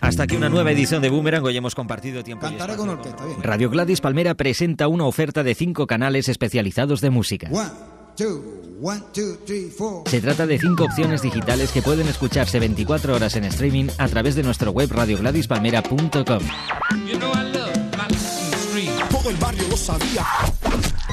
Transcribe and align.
Hasta 0.00 0.24
aquí 0.24 0.36
una 0.36 0.48
nueva 0.48 0.72
edición 0.72 1.02
de 1.02 1.10
Boomerang. 1.10 1.44
Hoy 1.44 1.56
hemos 1.56 1.74
compartido 1.74 2.22
tiempo. 2.22 2.46
Cantaré 2.46 2.74
y 2.74 2.76
con 2.76 2.88
orquesta, 2.88 3.24
bien. 3.24 3.42
Radio 3.42 3.70
Gladys 3.70 4.00
Palmera 4.00 4.34
presenta 4.34 4.88
una 4.88 5.04
oferta 5.04 5.42
de 5.42 5.54
cinco 5.54 5.86
canales 5.86 6.28
especializados 6.28 7.00
de 7.00 7.10
música. 7.10 7.48
One, 7.50 7.70
two, 8.16 8.42
one, 8.80 9.02
two, 9.12 9.38
three, 9.44 9.70
four. 9.70 10.08
Se 10.08 10.20
trata 10.20 10.46
de 10.46 10.58
cinco 10.58 10.84
opciones 10.84 11.22
digitales 11.22 11.72
que 11.72 11.82
pueden 11.82 12.08
escucharse 12.08 12.60
24 12.60 13.14
horas 13.14 13.36
en 13.36 13.44
streaming 13.44 13.88
a 13.98 14.08
través 14.08 14.34
de 14.34 14.42
nuestro 14.42 14.70
web 14.70 14.90
radiogladyspalmera.com. 14.92 16.42
You 17.06 17.18
know. 17.18 17.36
Todo 19.10 19.30
el 19.30 19.36
barrio 19.36 19.66
lo 19.68 19.76
sabía. 19.76 20.24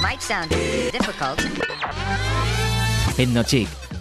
might 0.01 0.21
sound 0.21 0.49
difficult. 0.91 1.39
Etnochic, 3.17 3.67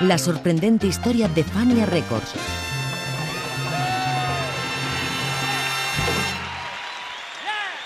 La 0.00 0.16
sorprendente 0.16 0.86
historia 0.86 1.28
de 1.28 1.44
Fania 1.44 1.84
Records. 1.84 2.32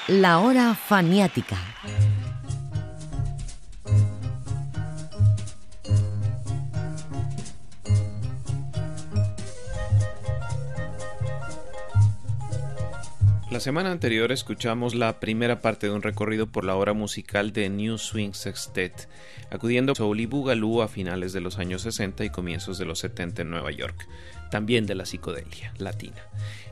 La 0.07 0.39
hora 0.39 0.77
faniática. 0.77 1.74
La 13.55 13.61
semana 13.61 13.93
anterior 13.93 14.33
escuchamos 14.33 14.97
la 14.97 15.21
primera 15.21 15.61
parte 15.61 15.87
de 15.87 15.93
un 15.93 16.03
recorrido 16.03 16.49
por 16.49 16.65
la 16.65 16.75
obra 16.75 16.93
musical 16.93 17.53
de 17.53 17.69
New 17.69 17.99
Swing 17.99 18.33
Sextet, 18.33 19.09
acudiendo 19.49 19.93
a 19.93 19.95
Soul 19.95 20.19
y 20.19 20.27
Boogaloo 20.27 20.83
a 20.83 20.89
finales 20.89 21.33
de 21.33 21.41
los 21.41 21.61
años 21.61 21.83
60 21.83 22.25
y 22.25 22.31
comienzos 22.31 22.79
de 22.79 22.85
los 22.85 22.99
70 22.99 23.43
en 23.43 23.51
Nueva 23.51 23.71
York, 23.71 24.09
también 24.51 24.87
de 24.87 24.97
la 24.97 25.07
psicodelia 25.07 25.73
latina. 25.79 26.21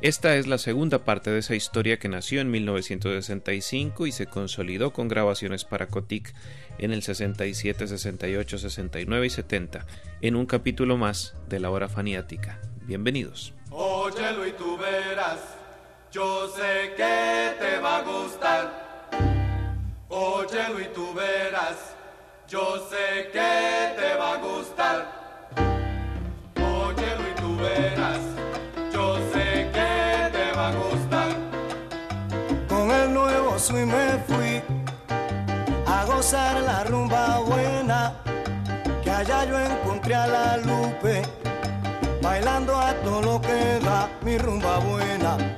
Esta 0.01 0.35
es 0.35 0.49
la 0.49 0.59
segunda 0.59 1.05
parte 1.05 1.31
de 1.31 1.39
esa 1.39 1.55
historia 1.55 2.01
que 2.01 2.09
nació 2.09 2.41
en 2.41 2.51
1965 2.51 4.09
y 4.09 4.11
se 4.11 4.27
consolidó 4.27 4.93
con 4.93 5.07
grabaciones 5.07 5.65
para 5.65 5.87
Kotik 5.87 6.35
en 6.79 6.91
el 6.91 7.05
67, 7.05 7.87
68, 7.87 8.59
69 8.59 9.27
y 9.27 9.31
70, 9.31 9.87
en 10.21 10.35
un 10.35 10.47
capítulo 10.47 10.97
más 10.97 11.37
de 11.49 11.61
la 11.61 11.71
hora 11.71 11.89
faniática. 11.89 12.61
Bienvenidos. 12.87 13.55
Yo 16.13 16.47
sé 16.49 16.93
que 16.95 17.57
te 17.59 17.79
va 17.79 17.99
a 17.99 18.03
gustar. 18.03 18.71
Óyelo 20.11 20.79
y 20.79 20.85
tú 20.95 21.15
verás, 21.15 21.95
yo 22.47 22.77
sé 22.91 23.31
que 23.33 23.95
te 23.99 24.15
va 24.19 24.35
a 24.35 24.37
gustar. 24.37 25.07
Óyelo 26.57 27.29
y 27.31 27.35
tú 27.41 27.57
verás, 27.57 28.21
yo 28.93 29.17
sé 29.33 29.71
que 29.73 30.31
te 30.37 30.53
va 30.55 30.69
a 30.69 30.73
gustar. 30.75 31.29
Con 32.69 32.91
el 32.91 33.15
nuevo 33.15 33.59
swing 33.59 33.87
me 33.87 34.19
fui 34.29 34.63
a 35.87 36.05
gozar 36.05 36.61
la 36.61 36.85
rumba 36.85 37.39
buena, 37.39 38.13
que 39.03 39.11
allá 39.11 39.47
yo 39.47 39.59
encontré 39.59 40.15
a 40.15 40.27
la 40.27 40.57
Lupe, 40.59 41.23
bailando 42.21 42.77
a 42.77 42.93
todo 42.97 43.23
lo 43.23 43.41
que 43.41 43.81
da 43.81 44.11
mi 44.21 44.37
rumba 44.37 44.79
buena. 44.79 45.52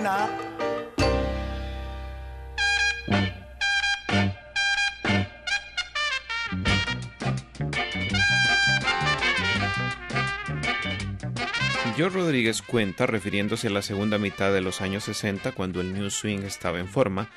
mañana. 0.00 0.28
George 11.96 12.16
Rodríguez 12.16 12.62
cuenta, 12.62 13.06
refiriéndose 13.06 13.66
a 13.66 13.70
la 13.70 13.82
segunda 13.82 14.16
mitad 14.16 14.52
de 14.54 14.62
los 14.62 14.80
años 14.80 15.04
60, 15.04 15.52
cuando 15.52 15.82
el 15.82 15.92
New 15.92 16.08
Swing 16.08 16.40
estaba 16.44 16.78
en 16.78 16.88
forma, 16.88 17.28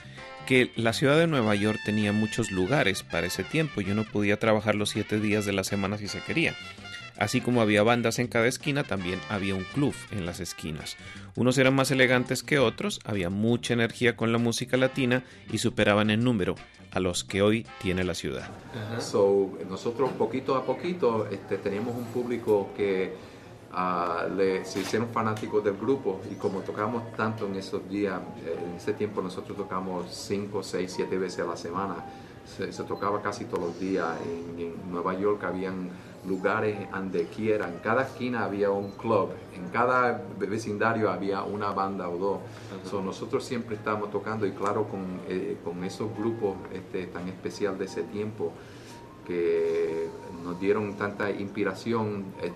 que 0.46 0.72
la 0.78 0.94
ciudad 0.94 1.18
de 1.18 1.28
Nueva 1.28 1.54
York 1.56 1.80
tenía 1.84 2.14
muchos 2.14 2.50
lugares 2.50 3.04
para 3.04 3.28
ese 3.28 3.44
tiempo 3.44 3.82
y 3.82 3.92
uno 3.92 4.06
podía 4.06 4.40
trabajar 4.40 4.76
los 4.76 4.92
siete 4.92 5.20
días 5.20 5.46
de 5.46 5.52
la 5.52 5.66
semana 5.66 5.98
si 5.98 6.08
se 6.08 6.22
quería. 6.22 6.56
Así 7.18 7.42
como 7.42 7.62
había 7.62 7.84
bandas 7.84 8.20
en 8.20 8.28
cada 8.28 8.48
esquina, 8.48 8.84
también 8.84 9.20
había 9.30 9.56
un 9.56 9.64
club 9.64 9.94
en 10.12 10.26
las 10.26 10.40
esquinas. 10.40 10.98
Unos 11.36 11.58
eran 11.58 11.76
más 11.76 11.92
elegantes 11.92 12.44
que 12.44 12.60
otros, 12.60 13.00
había 13.06 13.30
mucha 13.30 13.74
energía 13.74 14.16
con 14.16 14.32
la 14.32 14.38
música 14.38 14.78
latina 14.78 15.24
y 15.52 15.60
superaban 15.60 16.10
en 16.10 16.24
número 16.24 16.56
a 16.92 17.00
los 17.00 17.24
que 17.24 17.42
hoy 17.42 17.66
tiene 17.82 18.04
la 18.04 18.14
ciudad. 18.14 18.48
So, 19.00 19.58
nosotros 19.70 20.12
poquito 20.12 20.56
a 20.56 20.64
poquito 20.64 21.28
este, 21.28 21.58
teníamos 21.58 21.96
un 21.96 22.06
público 22.06 22.70
que 22.78 23.14
ah, 23.72 24.28
le, 24.36 24.64
se 24.66 24.82
hicieron 24.82 25.10
fanáticos 25.10 25.64
del 25.64 25.76
grupo 25.76 26.22
y 26.32 26.36
como 26.36 26.60
tocamos 26.60 27.12
tanto 27.14 27.48
en 27.48 27.56
esos 27.56 27.88
días, 27.90 28.20
eh, 28.46 28.56
en 28.64 28.76
ese 28.76 28.94
tiempo 28.94 29.22
nosotros 29.22 29.58
tocamos 29.58 30.06
5, 30.12 30.62
6, 30.62 30.94
7 30.96 31.18
veces 31.18 31.40
a 31.40 31.46
la 31.46 31.58
semana, 31.58 31.96
se, 32.46 32.72
se 32.72 32.84
tocaba 32.84 33.22
casi 33.22 33.46
todos 33.46 33.70
los 33.70 33.80
días. 33.80 34.08
En, 34.26 34.60
en 34.60 34.92
Nueva 34.92 35.18
York 35.20 35.44
habían 35.44 35.90
lugares 36.28 36.90
donde 36.92 37.26
quiera, 37.28 37.68
en 37.68 37.80
cada 37.80 38.04
esquina 38.04 38.46
había 38.46 38.72
un 38.72 38.92
club, 38.92 39.30
en 39.56 39.68
cada 39.70 40.22
vecindario 40.38 41.10
había 41.12 41.44
una 41.44 41.72
banda 41.72 42.10
o 42.10 42.18
dos. 42.18 42.40
So, 42.90 43.02
nosotros 43.02 43.44
siempre 43.44 43.76
estábamos 43.76 44.12
tocando 44.12 44.46
y 44.46 44.52
claro 44.52 44.88
con, 44.88 45.22
eh, 45.28 45.58
con 45.64 45.84
esos 45.84 46.16
grupos 46.18 46.56
este, 46.72 47.08
tan 47.08 47.28
especial 47.28 47.78
de 47.78 47.86
ese 47.86 48.04
tiempo 48.04 48.54
que 49.26 50.10
nos 50.44 50.60
dieron 50.60 50.96
tanta 50.96 51.30
inspiración. 51.32 52.26
eh, 52.42 52.52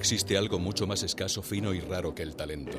Existe 0.00 0.38
algo 0.38 0.58
mucho 0.58 0.86
más 0.86 1.02
escaso, 1.02 1.42
fino 1.42 1.74
y 1.74 1.80
raro 1.80 2.14
que 2.14 2.22
el 2.22 2.34
talento. 2.34 2.78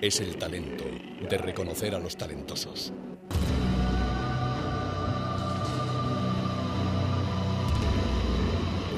Es 0.00 0.20
el 0.20 0.38
talento 0.38 0.84
de 1.28 1.36
reconocer 1.36 1.94
a 1.94 1.98
los 1.98 2.16
talentosos. 2.16 2.94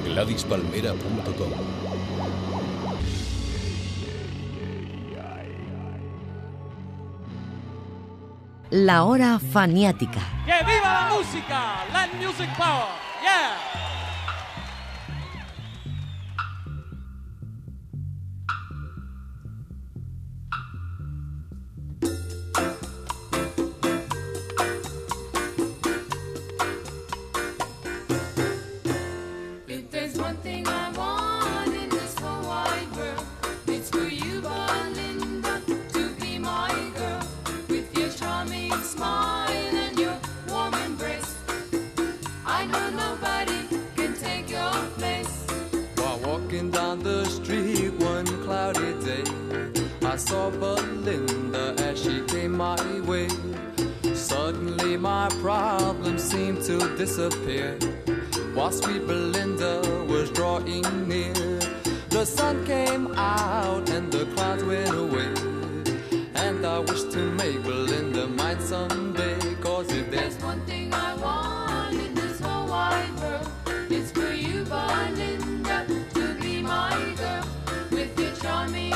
GladysPalmera.com 0.05 1.51
La 8.69 9.03
hora 9.03 9.37
faniática. 9.37 10.21
¡Que 10.45 10.63
viva 10.63 10.93
la 10.93 11.13
música! 11.13 11.83
Land 11.91 12.13
Music 12.23 12.49
Power. 12.57 12.87
Yeah. 13.21 13.62
I 50.13 50.15
saw 50.15 50.51
Belinda 50.51 51.73
as 51.79 52.03
she 52.03 52.21
came 52.27 52.55
my 52.55 52.77
way. 52.99 53.27
Suddenly 54.13 54.95
my 54.95 55.27
problems 55.41 56.21
seemed 56.21 56.61
to 56.65 56.77
disappear. 56.95 57.79
While 58.53 58.71
sweet 58.71 59.07
Belinda 59.07 59.81
was 60.07 60.29
drawing 60.29 60.83
near, 61.07 61.33
the 62.09 62.25
sun 62.25 62.63
came 62.63 63.07
out 63.15 63.89
and 63.89 64.11
the 64.11 64.25
clouds 64.35 64.63
went 64.63 64.93
away. 64.93 65.33
And 66.35 66.63
I 66.63 66.77
wish 66.77 67.05
to 67.15 67.31
make 67.31 67.63
Belinda 67.63 68.27
mine 68.27 68.61
someday. 68.61 69.39
Cause 69.61 69.91
if 69.91 70.11
there's 70.11 70.35
There's 70.35 70.43
one 70.43 70.61
thing 70.67 70.93
I 70.93 71.15
want 71.15 71.95
in 71.95 72.13
this 72.13 72.39
whole 72.39 72.67
wide 72.67 73.15
world. 73.19 73.49
It's 73.89 74.11
for 74.11 74.31
you, 74.31 74.63
Belinda, 74.65 75.87
to 76.13 76.35
be 76.39 76.61
my 76.61 77.15
girl. 77.17 77.47
With 77.89 78.19
your 78.19 78.35
charming 78.35 78.93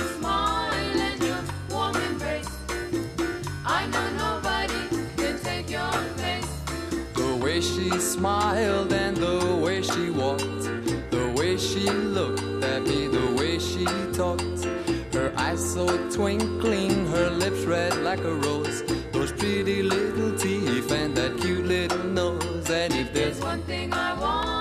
way 7.58 7.64
she 7.64 7.90
smiled 8.00 8.94
and 8.94 9.18
the 9.18 9.56
way 9.56 9.82
she 9.82 10.12
walked, 10.12 10.66
the 11.10 11.34
way 11.36 11.58
she 11.58 11.90
looked 11.90 12.64
at 12.64 12.84
me, 12.84 13.08
the 13.08 13.34
way 13.36 13.58
she 13.58 13.84
talked. 14.14 14.64
Her 15.12 15.34
eyes 15.38 15.74
so 15.74 15.88
twinkling, 16.12 17.08
her 17.08 17.32
lips 17.32 17.64
red 17.66 17.96
like 18.04 18.20
a 18.20 18.36
rose. 18.46 18.84
Those 19.12 19.32
pretty 19.32 19.82
little 19.82 20.38
teeth 20.38 20.92
and 20.92 21.16
that 21.18 21.36
cute 21.42 21.66
little 21.66 22.04
nose. 22.04 22.70
And 22.70 22.94
if 22.94 23.12
there's 23.12 23.40
There's 23.40 23.44
one 23.44 23.64
thing 23.64 23.92
I 23.92 24.14
want 24.14 24.57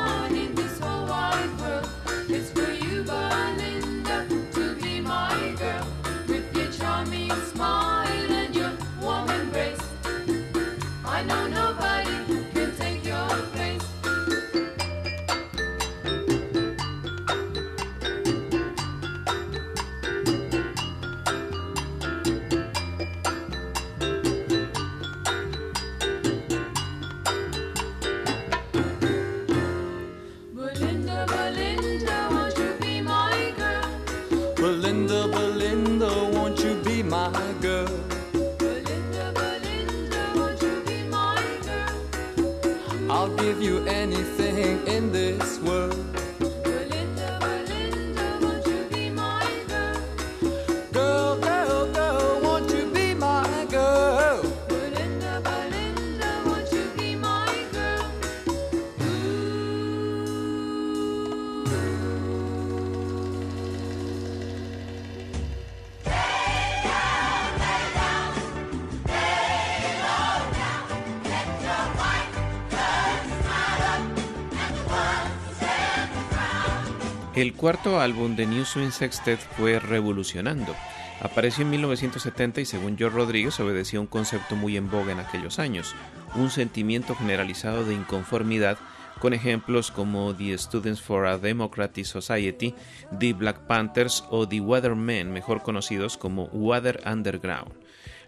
El 77.37 77.53
cuarto 77.53 78.01
álbum 78.01 78.35
de 78.35 78.47
New 78.47 78.65
Swing 78.65 78.91
Sextet 78.91 79.39
fue 79.39 79.79
Revolucionando. 79.79 80.75
Apareció 81.21 81.65
en 81.65 81.71
1970 81.71 82.63
y 82.63 82.65
según 82.65 82.97
George 82.97 83.15
Rodríguez 83.15 83.61
obedeció 83.61 83.99
a 83.99 84.03
un 84.03 84.07
concepto 84.07 84.57
muy 84.57 84.79
en 84.79 84.91
boga 84.91 85.13
en 85.13 85.21
aquellos 85.21 85.59
años, 85.59 85.95
un 86.35 86.49
sentimiento 86.51 87.15
generalizado 87.15 87.85
de 87.85 87.93
inconformidad 87.93 88.79
con 89.19 89.35
ejemplos 89.35 89.91
como 89.91 90.35
The 90.35 90.57
Students 90.57 91.03
for 91.03 91.27
a 91.27 91.37
Democratic 91.37 92.07
Society, 92.07 92.75
The 93.19 93.35
Black 93.35 93.67
Panthers 93.67 94.25
o 94.31 94.49
The 94.49 94.63
Weathermen, 94.63 95.31
mejor 95.31 95.63
conocidos 95.63 96.17
como 96.17 96.45
Weather 96.45 97.03
Underground. 97.05 97.75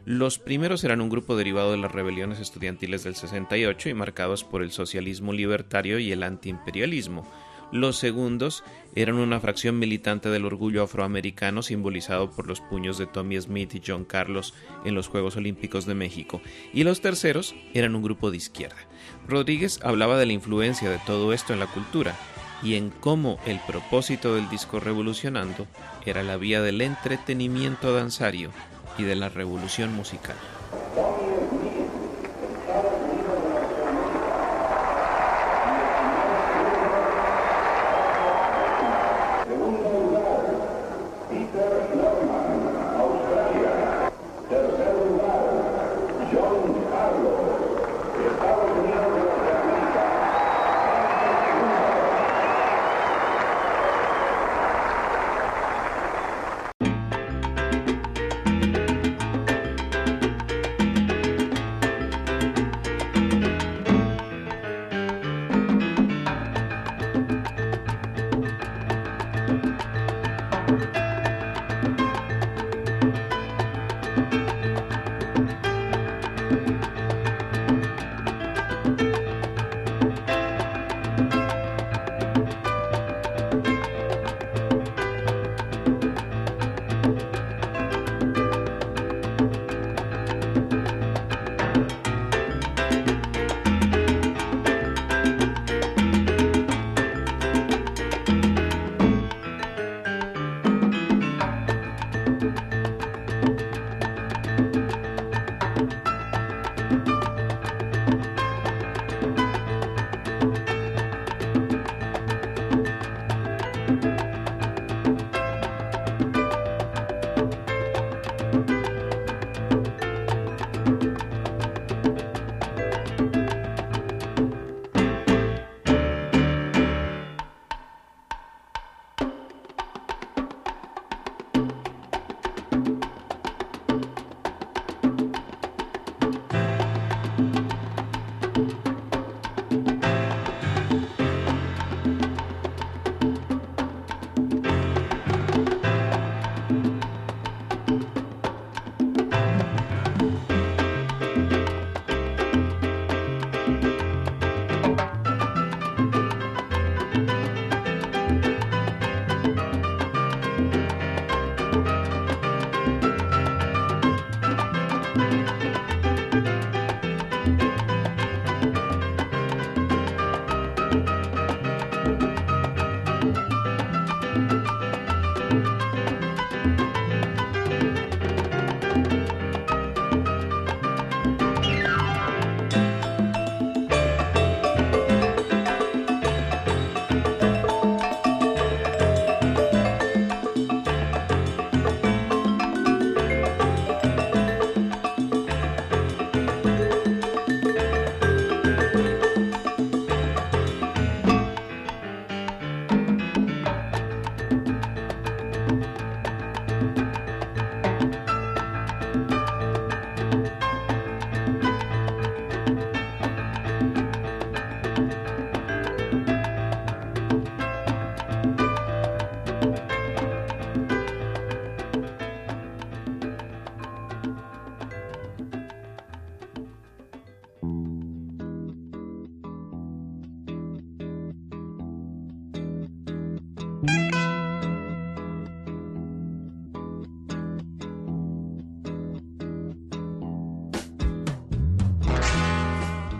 Los 0.04 0.38
primeros 0.38 0.84
eran 0.84 1.00
un 1.00 1.08
grupo 1.08 1.34
derivado 1.34 1.72
de 1.72 1.78
las 1.78 1.92
rebeliones 1.92 2.40
estudiantiles 2.40 3.04
del 3.04 3.14
68 3.14 3.88
y 3.88 3.94
marcados 3.94 4.44
por 4.44 4.62
el 4.62 4.70
socialismo 4.70 5.32
libertario 5.32 5.98
y 5.98 6.12
el 6.12 6.22
antiimperialismo. 6.22 7.26
Los 7.70 7.98
segundos 7.98 8.64
eran 8.94 9.16
una 9.16 9.40
fracción 9.40 9.78
militante 9.78 10.30
del 10.30 10.46
orgullo 10.46 10.82
afroamericano 10.82 11.62
simbolizado 11.62 12.30
por 12.30 12.46
los 12.46 12.60
puños 12.60 12.96
de 12.96 13.06
Tommy 13.06 13.38
Smith 13.40 13.74
y 13.74 13.82
John 13.86 14.04
Carlos 14.04 14.54
en 14.86 14.94
los 14.94 15.08
Juegos 15.08 15.36
Olímpicos 15.36 15.84
de 15.84 15.94
México. 15.94 16.40
Y 16.72 16.84
los 16.84 17.02
terceros 17.02 17.54
eran 17.74 17.94
un 17.94 18.02
grupo 18.02 18.30
de 18.30 18.38
izquierda. 18.38 18.78
Rodríguez 19.26 19.80
hablaba 19.82 20.16
de 20.16 20.26
la 20.26 20.32
influencia 20.32 20.88
de 20.88 20.98
todo 21.06 21.32
esto 21.34 21.52
en 21.52 21.60
la 21.60 21.66
cultura 21.66 22.16
y 22.62 22.74
en 22.74 22.90
cómo 22.90 23.38
el 23.46 23.60
propósito 23.66 24.34
del 24.34 24.48
disco 24.48 24.80
Revolucionando 24.80 25.66
era 26.06 26.22
la 26.22 26.38
vía 26.38 26.62
del 26.62 26.80
entretenimiento 26.80 27.92
danzario 27.92 28.50
y 28.96 29.04
de 29.04 29.14
la 29.14 29.28
revolución 29.28 29.94
musical. 29.94 30.36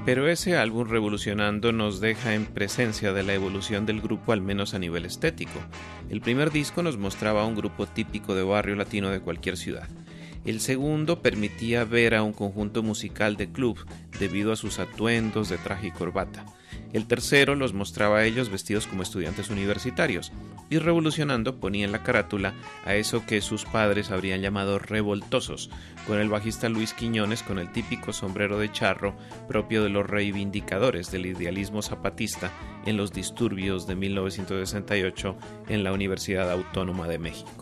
Pero 0.08 0.26
ese 0.26 0.56
álbum 0.56 0.88
Revolucionando 0.88 1.70
nos 1.70 2.00
deja 2.00 2.32
en 2.32 2.46
presencia 2.46 3.12
de 3.12 3.22
la 3.22 3.34
evolución 3.34 3.84
del 3.84 4.00
grupo 4.00 4.32
al 4.32 4.40
menos 4.40 4.72
a 4.72 4.78
nivel 4.78 5.04
estético. 5.04 5.60
El 6.08 6.22
primer 6.22 6.50
disco 6.50 6.82
nos 6.82 6.96
mostraba 6.96 7.44
un 7.44 7.54
grupo 7.54 7.84
típico 7.84 8.34
de 8.34 8.42
barrio 8.42 8.74
latino 8.74 9.10
de 9.10 9.20
cualquier 9.20 9.58
ciudad. 9.58 9.86
El 10.48 10.60
segundo 10.60 11.20
permitía 11.20 11.84
ver 11.84 12.14
a 12.14 12.22
un 12.22 12.32
conjunto 12.32 12.82
musical 12.82 13.36
de 13.36 13.52
club 13.52 13.84
debido 14.18 14.50
a 14.50 14.56
sus 14.56 14.78
atuendos 14.78 15.50
de 15.50 15.58
traje 15.58 15.88
y 15.88 15.90
corbata. 15.90 16.46
El 16.94 17.04
tercero 17.06 17.54
los 17.54 17.74
mostraba 17.74 18.20
a 18.20 18.24
ellos 18.24 18.48
vestidos 18.48 18.86
como 18.86 19.02
estudiantes 19.02 19.50
universitarios 19.50 20.32
y 20.70 20.78
revolucionando 20.78 21.60
ponía 21.60 21.84
en 21.84 21.92
la 21.92 22.02
carátula 22.02 22.54
a 22.86 22.94
eso 22.94 23.26
que 23.26 23.42
sus 23.42 23.66
padres 23.66 24.10
habrían 24.10 24.40
llamado 24.40 24.78
revoltosos, 24.78 25.68
con 26.06 26.18
el 26.18 26.30
bajista 26.30 26.70
Luis 26.70 26.94
Quiñones 26.94 27.42
con 27.42 27.58
el 27.58 27.70
típico 27.70 28.14
sombrero 28.14 28.58
de 28.58 28.72
charro 28.72 29.14
propio 29.48 29.82
de 29.82 29.90
los 29.90 30.08
reivindicadores 30.08 31.10
del 31.10 31.26
idealismo 31.26 31.82
zapatista 31.82 32.50
en 32.86 32.96
los 32.96 33.12
disturbios 33.12 33.86
de 33.86 33.96
1968 33.96 35.36
en 35.68 35.84
la 35.84 35.92
Universidad 35.92 36.50
Autónoma 36.50 37.06
de 37.06 37.18
México. 37.18 37.57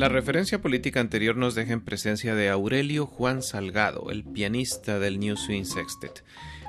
La 0.00 0.08
referencia 0.08 0.62
política 0.62 0.98
anterior 0.98 1.36
nos 1.36 1.54
deja 1.54 1.74
en 1.74 1.82
presencia 1.82 2.34
de 2.34 2.48
Aurelio 2.48 3.04
Juan 3.04 3.42
Salgado, 3.42 4.10
el 4.10 4.24
pianista 4.24 4.98
del 4.98 5.20
New 5.20 5.36
Swing 5.36 5.64
Sextet. 5.64 6.24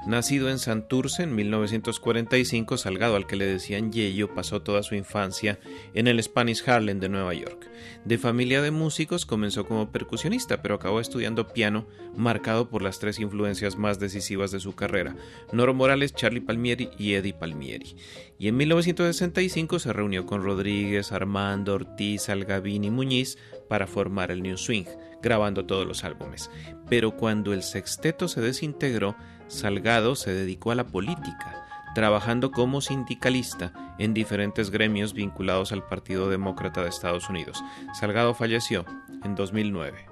Nacido 0.08 0.50
en 0.50 0.58
Santurce 0.58 1.22
en 1.22 1.36
1945, 1.36 2.78
Salgado, 2.78 3.16
al 3.16 3.28
que 3.28 3.36
le 3.36 3.46
decían 3.46 3.92
Yello, 3.92 4.34
pasó 4.34 4.64
toda 4.64 4.82
su 4.82 4.96
infancia 4.96 5.60
en 5.94 6.08
el 6.08 6.22
Spanish 6.24 6.68
Harlem 6.68 7.00
de 7.00 7.08
Nueva 7.08 7.36
York. 7.36 7.70
De 8.04 8.18
familia 8.18 8.64
de 8.64 8.72
músicos, 8.72 9.28
comenzó 9.28 9.68
como 9.68 9.92
percusionista, 9.92 10.64
pero 10.64 10.74
acabó 10.74 11.00
estudiando 11.00 11.50
piano, 11.50 11.86
marcado 12.18 12.68
por 12.68 12.82
las 12.82 12.98
tres 12.98 13.20
influencias 13.20 13.78
más 13.78 14.00
decisivas 14.00 14.50
de 14.50 14.60
su 14.60 14.74
carrera, 14.74 15.16
Noro 15.54 15.76
Morales, 15.76 16.16
Charlie 16.16 16.42
Palmieri 16.42 16.90
y 16.98 17.14
Eddie 17.14 17.36
Palmieri. 17.36 17.96
Y 18.40 18.48
en 18.48 18.58
1965 18.58 19.78
se 19.78 19.94
reunió 19.94 20.26
con 20.26 20.42
Rodríguez, 20.42 21.12
Armando, 21.12 21.76
Ortiz, 21.76 22.28
Algavín 22.28 22.86
y 22.86 22.90
Muñiz 22.90 23.38
para 23.70 23.86
formar 23.86 24.32
el 24.32 24.42
New 24.42 24.58
Swing, 24.58 24.86
grabando 25.22 25.68
todos 25.68 25.86
los 25.86 26.04
álbumes. 26.04 26.50
Pero 26.90 27.16
cuando 27.16 27.54
el 27.54 27.62
sexteto 27.62 28.28
se 28.28 28.42
desintegró, 28.42 29.16
Salgado 29.52 30.16
se 30.16 30.34
dedicó 30.34 30.72
a 30.72 30.76
la 30.76 30.86
política, 30.86 31.66
trabajando 31.94 32.52
como 32.52 32.80
sindicalista 32.80 33.74
en 34.00 34.14
diferentes 34.14 34.72
gremios 34.72 35.14
vinculados 35.14 35.74
al 35.74 35.84
Partido 35.84 36.30
Demócrata 36.30 36.82
de 36.84 36.90
Estados 36.90 37.30
Unidos. 37.30 37.62
Salgado 38.00 38.34
falleció 38.34 38.86
en 39.26 39.36
2009. 39.36 40.06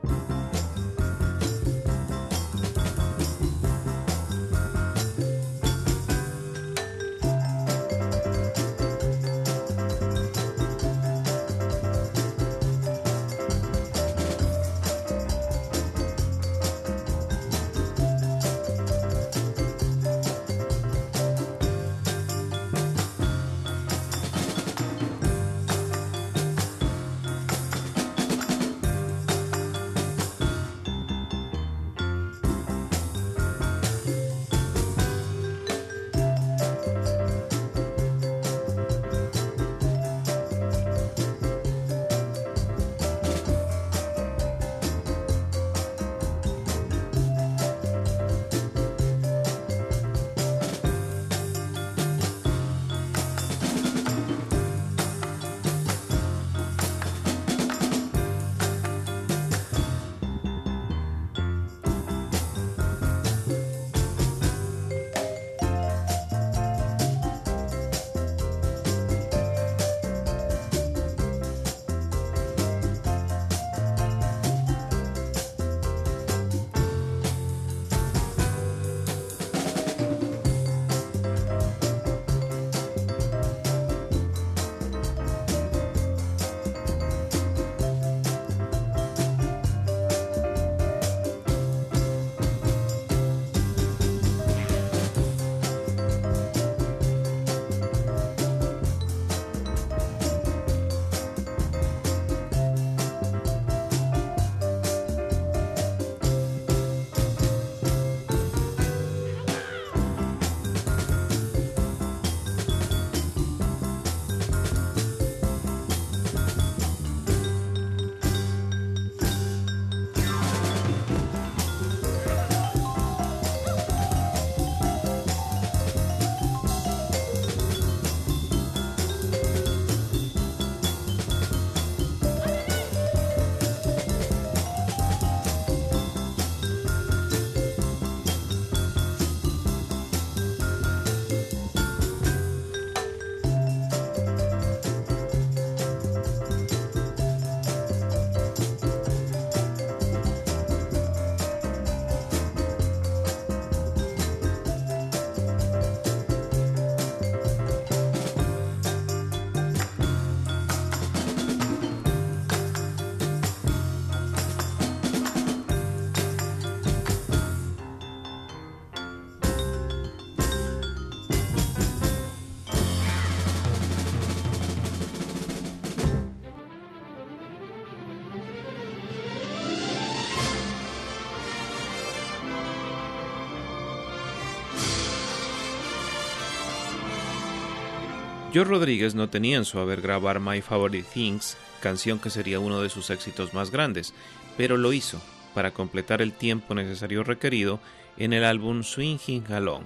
Rodríguez 188.63 189.15
no 189.15 189.29
tenía 189.29 189.57
en 189.57 189.65
su 189.65 189.79
haber 189.79 190.01
grabar 190.01 190.39
My 190.39 190.61
Favorite 190.61 191.07
Things, 191.13 191.57
canción 191.81 192.19
que 192.19 192.29
sería 192.29 192.59
uno 192.59 192.81
de 192.81 192.89
sus 192.89 193.09
éxitos 193.09 193.53
más 193.53 193.71
grandes, 193.71 194.13
pero 194.57 194.77
lo 194.77 194.93
hizo 194.93 195.21
para 195.53 195.71
completar 195.71 196.21
el 196.21 196.33
tiempo 196.33 196.73
necesario 196.75 197.23
requerido 197.23 197.79
en 198.17 198.33
el 198.33 198.43
álbum 198.43 198.83
Swinging 198.83 199.51
Along. 199.51 199.83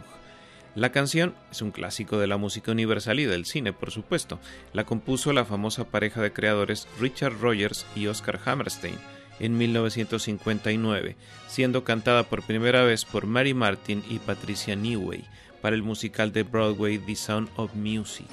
La 0.76 0.92
canción 0.92 1.36
es 1.52 1.62
un 1.62 1.72
clásico 1.72 2.18
de 2.18 2.28
la 2.28 2.38
música 2.38 2.72
universal 2.72 3.20
y 3.20 3.26
del 3.26 3.46
cine, 3.46 3.74
por 3.74 3.92
supuesto. 3.92 4.40
La 4.74 4.86
compuso 4.86 5.32
la 5.32 5.46
famosa 5.46 5.84
pareja 5.84 6.22
de 6.22 6.34
creadores 6.34 6.88
Richard 7.00 7.40
Rogers 7.40 7.86
y 7.96 8.08
Oscar 8.08 8.40
Hammerstein 8.44 8.96
en 9.40 9.58
1959, 9.58 11.16
siendo 11.48 11.84
cantada 11.84 12.24
por 12.24 12.44
primera 12.44 12.84
vez 12.84 13.06
por 13.06 13.28
Mary 13.28 13.54
Martin 13.54 14.04
y 14.10 14.20
Patricia 14.20 14.76
Newey 14.76 15.26
para 15.62 15.76
el 15.76 15.84
musical 15.84 16.32
de 16.34 16.44
Broadway 16.44 16.98
The 16.98 17.16
Sound 17.16 17.50
of 17.56 17.76
Music. 17.76 18.28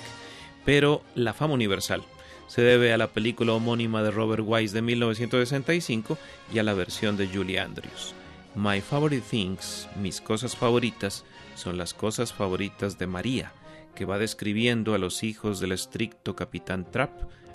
Pero 0.64 1.03
la 1.14 1.33
fama 1.33 1.55
universal 1.55 2.03
se 2.46 2.62
debe 2.62 2.92
a 2.92 2.99
la 2.99 3.07
película 3.07 3.53
homónima 3.53 4.03
de 4.03 4.11
Robert 4.11 4.42
Wise 4.44 4.75
de 4.75 4.83
1965 4.83 6.18
y 6.53 6.59
a 6.59 6.62
la 6.62 6.75
versión 6.75 7.16
de 7.16 7.29
Julie 7.29 7.61
Andrews. 7.61 8.14
My 8.57 8.81
Favorite 8.81 9.25
Things, 9.31 9.88
mis 10.01 10.20
cosas 10.20 10.57
favoritas, 10.57 11.25
son 11.55 11.79
las 11.79 11.94
cosas 11.94 12.33
favoritas 12.33 12.99
de 12.99 13.07
María, 13.07 13.53
que 13.94 14.05
va 14.05 14.18
describiendo 14.18 14.94
a 14.94 14.99
los 14.99 15.23
hijos 15.23 15.61
del 15.61 15.73
estricto 15.73 16.35
capitán 16.35 16.90
Trapp 16.90 17.12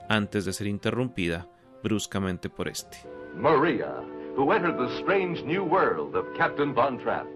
antes 0.07 0.45
de 0.45 0.53
ser 0.53 0.67
interrumpida 0.67 1.47
bruscamente 1.83 2.49
por 2.49 2.69
este. 2.69 2.97
Maria, 3.35 3.93
who 4.37 4.53
entered 4.53 4.77
the 4.77 4.97
strange 5.01 5.43
new 5.43 5.63
world 5.63 6.15
of 6.15 6.25
Captain 6.37 6.73
Von 6.73 6.97
Trapp 6.99 7.27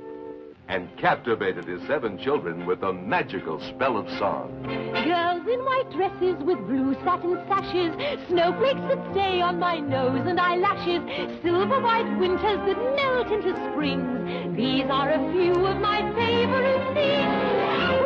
and 0.69 0.95
captivated 0.97 1.65
his 1.65 1.82
seven 1.88 2.17
children 2.19 2.65
with 2.67 2.84
a 2.84 2.93
magical 2.93 3.60
spell 3.60 3.97
of 3.97 4.08
song. 4.19 4.51
Girls 4.63 5.47
in 5.47 5.65
white 5.65 5.89
dresses 5.91 6.38
with 6.43 6.60
blue 6.67 6.93
satin 7.03 7.43
sashes, 7.47 7.91
snowflakes 8.29 8.79
that 8.88 9.12
stay 9.12 9.41
on 9.41 9.58
my 9.60 9.79
nose 9.79 10.21
and 10.27 10.39
eyelashes, 10.39 11.01
silver 11.41 11.82
white 11.82 12.19
winters 12.19 12.60
that 12.67 12.77
melt 12.95 13.32
into 13.32 13.49
springs. 13.71 14.55
These 14.55 14.86
are 14.91 15.10
a 15.10 15.32
few 15.32 15.53
of 15.65 15.82
my 15.82 16.01
favorite 16.13 16.93
things. 16.93 17.49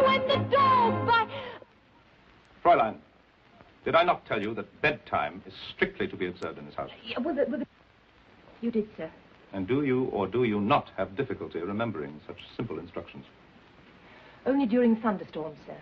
When 0.06 0.28
the 0.30 0.50
dog 0.50 1.06
by 1.06 1.28
Fräulein, 2.64 2.96
did 3.84 3.96
I 3.96 4.04
not 4.04 4.26
tell 4.26 4.42
you 4.42 4.54
that 4.54 4.82
bedtime 4.82 5.44
is 5.46 5.54
strictly 5.76 6.08
to 6.08 6.16
be 6.16 6.28
observed 6.28 6.58
in 6.58 6.66
this 6.66 6.76
house? 6.76 6.92
Yeah, 7.06 7.20
with 7.20 7.36
the, 7.36 7.46
with 7.52 7.60
the... 7.60 7.66
You 8.62 8.72
did, 8.72 8.88
sir. 8.96 9.12
And 9.54 9.68
do 9.68 9.84
you 9.84 10.06
or 10.06 10.28
do 10.28 10.44
you 10.44 10.60
not 10.60 10.90
have 10.98 11.16
difficulty 11.16 11.60
remembering 11.60 12.20
such 12.28 12.38
simple 12.58 12.80
instructions? 12.80 13.26
Only 14.46 14.66
during 14.66 14.96
thunderstorms, 14.98 15.58
sir. 15.66 15.78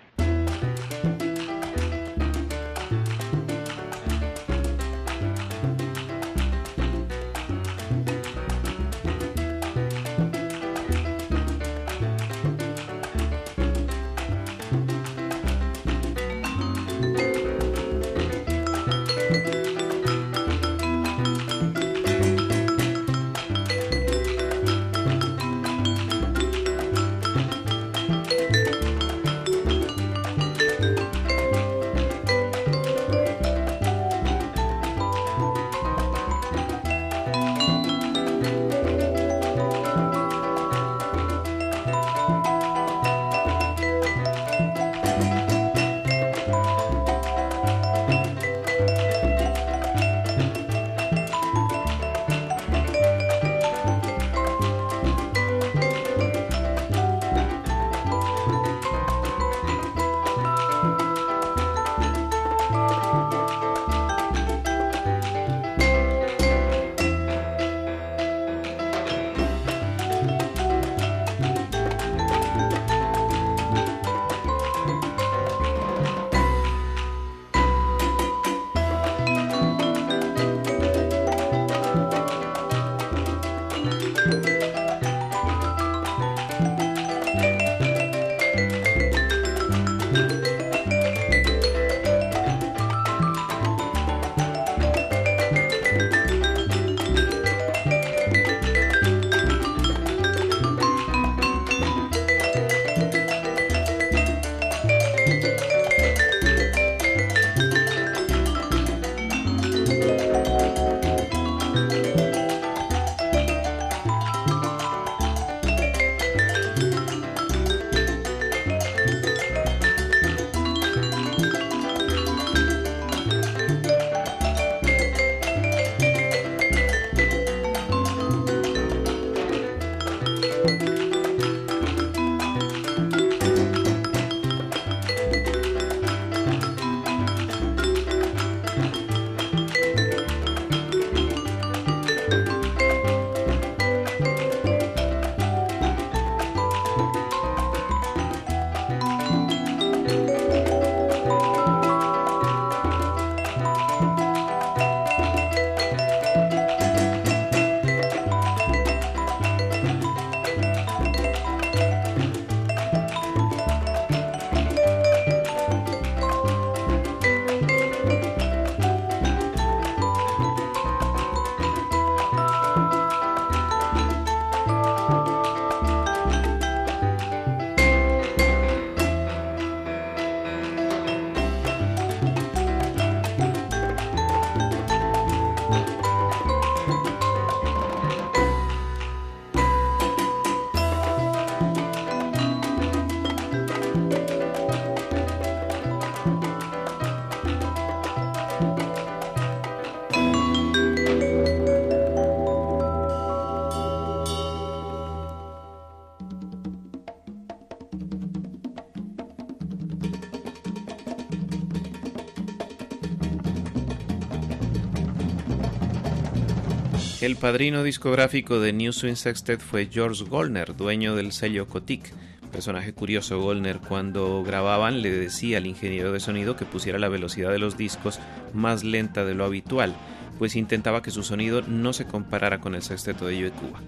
El 217.32 217.38
padrino 217.38 217.82
discográfico 217.82 218.60
de 218.60 218.74
New 218.74 218.92
Swing 218.92 219.16
Sextet 219.16 219.62
fue 219.62 219.88
George 219.90 220.26
Goldner, 220.26 220.76
dueño 220.76 221.16
del 221.16 221.32
sello 221.32 221.66
Cotic. 221.66 222.12
Personaje 222.52 222.92
curioso, 222.92 223.40
Goldner 223.40 223.80
cuando 223.80 224.44
grababan 224.44 225.02
le 225.02 225.12
decía 225.12 225.60
al 225.60 225.66
ingeniero 225.66 226.12
de 226.12 226.20
sonido 226.20 226.58
que 226.58 226.66
pusiera 226.66 227.00
la 227.00 227.08
velocidad 227.08 227.50
de 227.50 227.58
los 227.58 227.78
discos 227.78 228.20
más 228.54 228.84
lenta 228.84 229.24
de 229.24 229.34
lo 229.34 229.46
habitual, 229.46 229.96
pues 230.40 230.58
intentaba 230.58 231.02
que 231.02 231.10
su 231.10 231.24
sonido 231.24 231.62
no 231.62 231.94
se 231.94 232.04
comparara 232.04 232.60
con 232.60 232.76
el 232.76 232.82
sexteto 232.82 233.28
de 233.28 233.40
Joe 233.40 233.52
Cuba. 233.52 233.80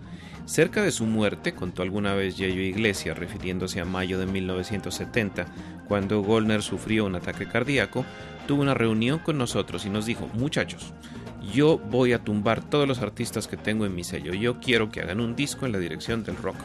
Cerca 0.45 0.81
de 0.81 0.91
su 0.91 1.05
muerte, 1.05 1.53
contó 1.53 1.81
alguna 1.81 2.13
vez 2.13 2.37
Yayo 2.37 2.61
Iglesias, 2.61 3.17
refiriéndose 3.17 3.81
a 3.81 3.85
mayo 3.85 4.19
de 4.19 4.25
1970, 4.25 5.47
cuando 5.89 6.21
Goldner 6.21 6.61
sufrió 6.61 7.03
un 7.03 7.15
ataque 7.15 7.45
cardíaco, 7.45 8.05
tuvo 8.47 8.61
una 8.61 8.73
reunión 8.73 9.19
con 9.19 9.37
nosotros 9.37 9.85
y 9.85 9.89
nos 9.89 10.05
dijo, 10.05 10.29
muchachos, 10.33 10.93
yo 11.51 11.77
voy 11.77 12.13
a 12.13 12.23
tumbar 12.23 12.63
todos 12.69 12.87
los 12.87 12.99
artistas 12.99 13.47
que 13.47 13.57
tengo 13.57 13.85
en 13.85 13.95
mi 13.95 14.03
sello, 14.03 14.33
yo 14.33 14.59
quiero 14.59 14.89
que 14.89 15.01
hagan 15.01 15.19
un 15.19 15.35
disco 15.35 15.65
en 15.65 15.71
la 15.71 15.79
dirección 15.79 16.23
del 16.23 16.37
rock, 16.37 16.55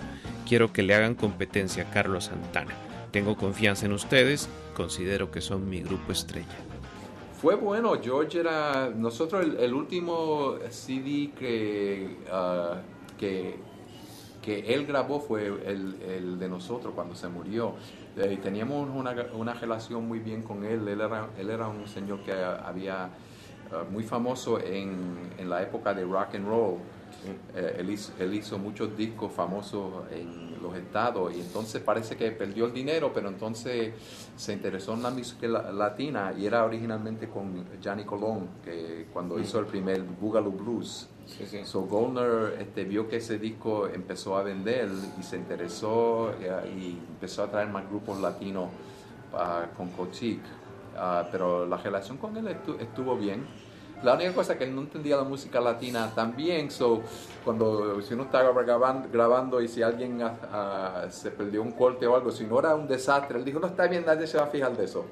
quiero 0.49 0.73
que 0.73 0.83
le 0.83 0.95
hagan 0.95 1.15
competencia 1.15 1.85
a 1.85 1.91
Carlos 1.91 2.25
Santana, 2.25 2.75
tengo 3.11 3.37
confianza 3.37 3.87
en 3.87 3.93
ustedes, 3.93 4.49
considero 4.75 5.31
que 5.31 5.41
son 5.41 5.69
mi 5.69 5.81
grupo 5.81 6.13
estrella. 6.13 6.47
Fue 7.41 7.55
bueno, 7.55 7.93
George 8.03 8.41
era, 8.41 8.91
nosotros 8.91 9.47
el, 9.59 9.73
último 9.73 10.57
CD 10.71 11.31
que, 11.39 12.17
ah, 12.33 12.81
que, 13.17 13.57
que 14.43 14.75
él 14.75 14.87
grabó 14.87 15.21
fue 15.21 15.47
el, 15.47 16.03
el 16.03 16.39
de 16.39 16.49
nosotros 16.49 16.95
cuando 16.95 17.15
se 17.15 17.29
murió. 17.29 17.75
Eh, 18.17 18.39
teníamos 18.43 18.89
una, 18.93 19.15
una 19.35 19.55
relación 19.55 20.09
muy 20.09 20.19
bien 20.19 20.43
con 20.43 20.65
él, 20.65 20.89
él 20.89 21.01
era, 21.01 21.29
él 21.39 21.51
era 21.51 21.69
un 21.69 21.87
señor 21.87 22.25
que 22.25 22.33
había 22.33 23.11
ah, 23.73 23.85
muy 23.91 24.05
famoso 24.05 24.59
en, 24.61 25.17
en 25.39 25.49
la 25.51 25.63
época 25.63 25.95
de 25.95 26.05
rock 26.05 26.35
and 26.35 26.47
roll. 26.49 26.75
Eh, 27.55 27.77
él, 27.81 27.91
hizo, 27.91 28.13
él 28.21 28.33
hizo 28.35 28.59
muchos 28.59 28.97
discos 28.97 29.33
famosos 29.33 30.05
en 30.13 30.57
los 30.63 30.77
estados 30.77 31.35
y 31.35 31.41
entonces 31.41 31.83
parece 31.83 32.17
que 32.17 32.31
perdió 32.31 32.67
el 32.67 32.73
dinero, 32.73 33.11
pero 33.13 33.29
entonces 33.29 33.93
se 34.37 34.53
interesó 34.53 34.95
en 34.95 35.03
la 35.03 35.11
música 35.11 35.47
la- 35.49 35.73
latina 35.73 36.33
y 36.37 36.47
era 36.47 36.65
originalmente 36.65 37.29
con 37.29 37.65
Johnny 37.83 38.05
Colón, 38.05 38.49
que 38.65 39.07
cuando 39.13 39.37
Mm. 39.37 39.43
hizo 39.43 39.59
el 39.59 39.67
primer 39.67 40.03
Boogaloo 40.03 40.53
Blues. 40.53 41.09
So 41.65 41.83
Goldner 41.83 42.57
este, 42.61 42.85
vio 42.85 43.09
que 43.09 43.17
ese 43.17 43.39
disco 43.39 43.87
empezó 43.89 44.37
a 44.39 44.43
vender 44.43 44.89
y 45.19 45.23
se 45.23 45.37
interesó 45.37 46.31
eh, 46.41 46.73
y 46.75 46.99
empezó 47.11 47.43
a 47.43 47.51
traer 47.51 47.69
más 47.69 47.87
grupos 47.89 48.19
latinos 48.21 48.69
ah, 49.35 49.67
con 49.77 49.89
Cochic. 49.91 50.41
Ah, 51.01 51.29
pero 51.31 51.65
la 51.67 51.77
relación 51.77 52.17
con 52.19 52.37
él 52.37 52.49
estu- 52.49 52.79
estuvo 52.81 53.17
bien. 53.17 53.47
La 54.03 54.15
única 54.15 54.33
cosa 54.33 54.57
que 54.57 54.65
él 54.65 54.75
no 54.75 54.83
entendía 54.83 55.17
la 55.17 55.25
música 55.25 55.61
latina 55.61 56.13
también, 56.15 56.71
so, 56.71 57.03
cuando 57.45 58.01
si 58.01 58.15
uno 58.15 58.25
estaba 58.25 58.53
grabando, 58.63 59.09
grabando 59.13 59.61
y 59.61 59.67
si 59.67 59.83
alguien 59.83 60.21
ah, 60.23 61.07
se 61.11 61.31
perdió 61.33 61.63
un 61.63 61.73
corte 61.73 62.07
o 62.07 62.15
algo, 62.15 62.31
si 62.31 62.45
no 62.45 62.61
era 62.61 62.75
un 62.77 62.87
desastre, 62.87 63.39
él 63.39 63.45
dijo, 63.45 63.59
no 63.59 63.67
está 63.67 63.89
bien, 63.89 64.05
nadie 64.07 64.27
se 64.29 64.39
va 64.39 64.45
a 64.45 64.49
fijar 64.49 64.77
de 64.77 64.85
eso. 64.85 65.05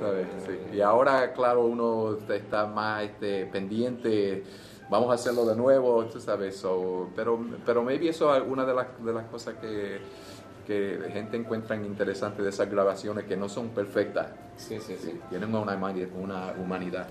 ¿Sabes? 0.00 0.28
Sí. 0.46 0.76
Y 0.76 0.80
ahora, 0.80 1.32
claro, 1.32 1.64
uno 1.64 2.16
está 2.32 2.66
más 2.66 3.02
este, 3.02 3.46
pendiente, 3.46 4.44
vamos 4.88 5.10
a 5.10 5.14
hacerlo 5.14 5.44
de 5.44 5.56
nuevo, 5.56 6.04
tú 6.04 6.20
sabes, 6.20 6.56
so, 6.56 7.08
pero, 7.16 7.40
pero 7.64 7.82
maybe 7.82 8.08
eso 8.08 8.32
es 8.36 8.42
una 8.46 8.64
de 8.64 8.72
las, 8.74 8.86
de 9.04 9.12
las 9.12 9.24
cosas 9.26 9.54
que, 9.54 9.98
que 10.66 10.98
la 11.00 11.10
gente 11.10 11.36
encuentra 11.36 11.76
interesante 11.76 12.42
de 12.42 12.50
esas 12.50 12.68
grabaciones 12.70 13.24
que 13.24 13.36
no 13.36 13.48
son 13.48 13.68
perfectas. 13.70 14.28
Sí, 14.56 14.78
sí, 14.80 14.96
sí. 15.00 15.18
Tienen 15.30 15.54
una, 15.54 15.74
humani- 15.76 16.08
una 16.14 16.52
humanidad. 16.60 17.06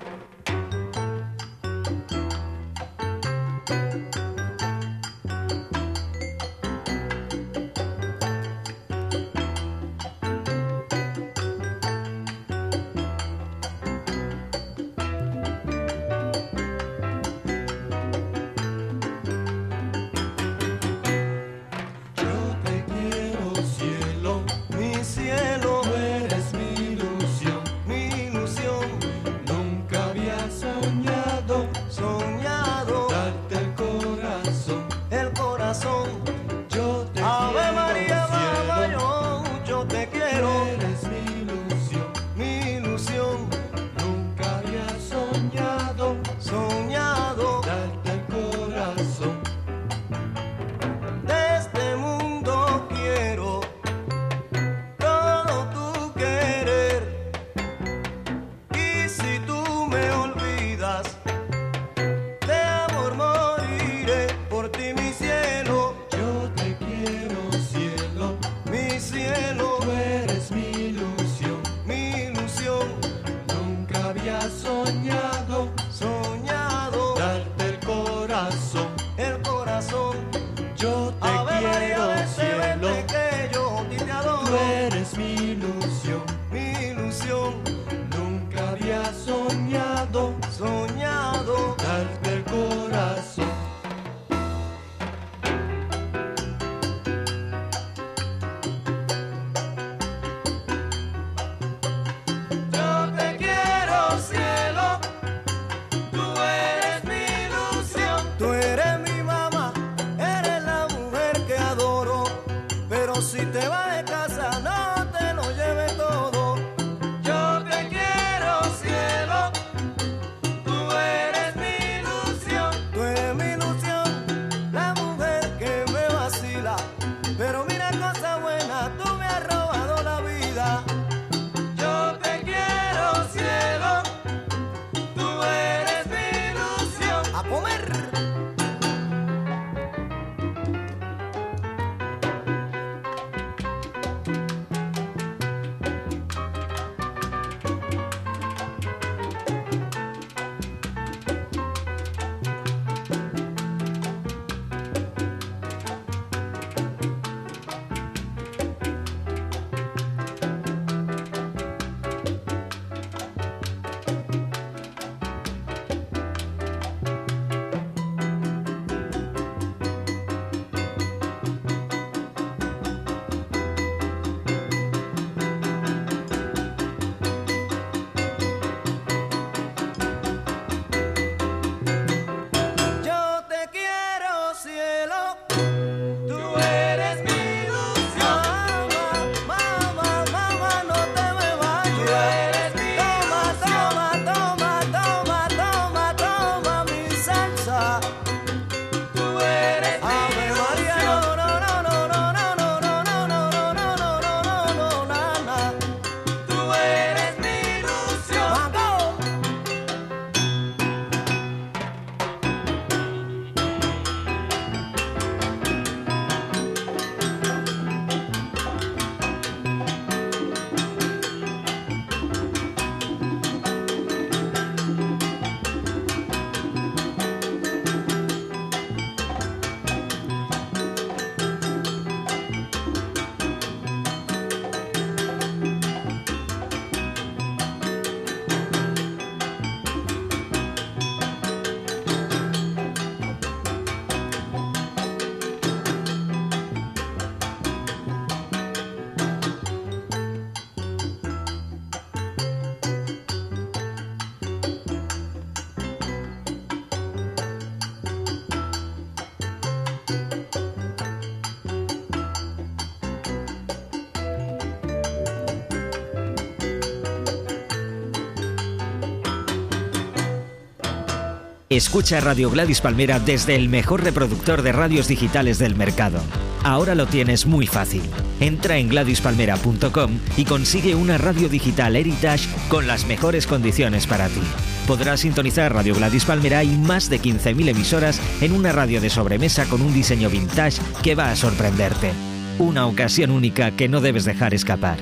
Escucha 271.75 272.21
Radio 272.21 272.49
Gladys 272.49 272.79
Palmera 272.79 273.19
desde 273.19 273.53
el 273.53 273.67
mejor 273.67 274.01
reproductor 274.01 274.61
de 274.61 274.71
radios 274.71 275.09
digitales 275.09 275.59
del 275.59 275.75
mercado. 275.75 276.21
Ahora 276.63 276.95
lo 276.95 277.05
tienes 277.05 277.45
muy 277.45 277.67
fácil. 277.67 278.01
Entra 278.39 278.77
en 278.77 278.87
gladyspalmera.com 278.87 280.19
y 280.37 280.45
consigue 280.45 280.95
una 280.95 281.17
radio 281.17 281.49
digital 281.49 281.97
Heritage 281.97 282.47
con 282.69 282.87
las 282.87 283.05
mejores 283.07 283.45
condiciones 283.45 284.07
para 284.07 284.29
ti. 284.29 284.39
Podrás 284.87 285.19
sintonizar 285.19 285.73
Radio 285.73 285.95
Gladys 285.95 286.23
Palmera 286.23 286.63
y 286.63 286.77
más 286.77 287.09
de 287.09 287.19
15.000 287.19 287.67
emisoras 287.67 288.21
en 288.39 288.53
una 288.53 288.71
radio 288.71 289.01
de 289.01 289.09
sobremesa 289.09 289.65
con 289.65 289.81
un 289.81 289.93
diseño 289.93 290.29
vintage 290.29 290.81
que 291.03 291.13
va 291.13 291.29
a 291.29 291.35
sorprenderte. 291.35 292.13
Una 292.57 292.87
ocasión 292.87 293.31
única 293.31 293.71
que 293.71 293.89
no 293.89 293.99
debes 293.99 294.23
dejar 294.23 294.53
escapar. 294.53 294.99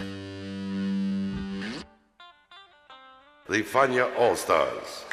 All 4.17 4.33
Stars. 4.33 5.12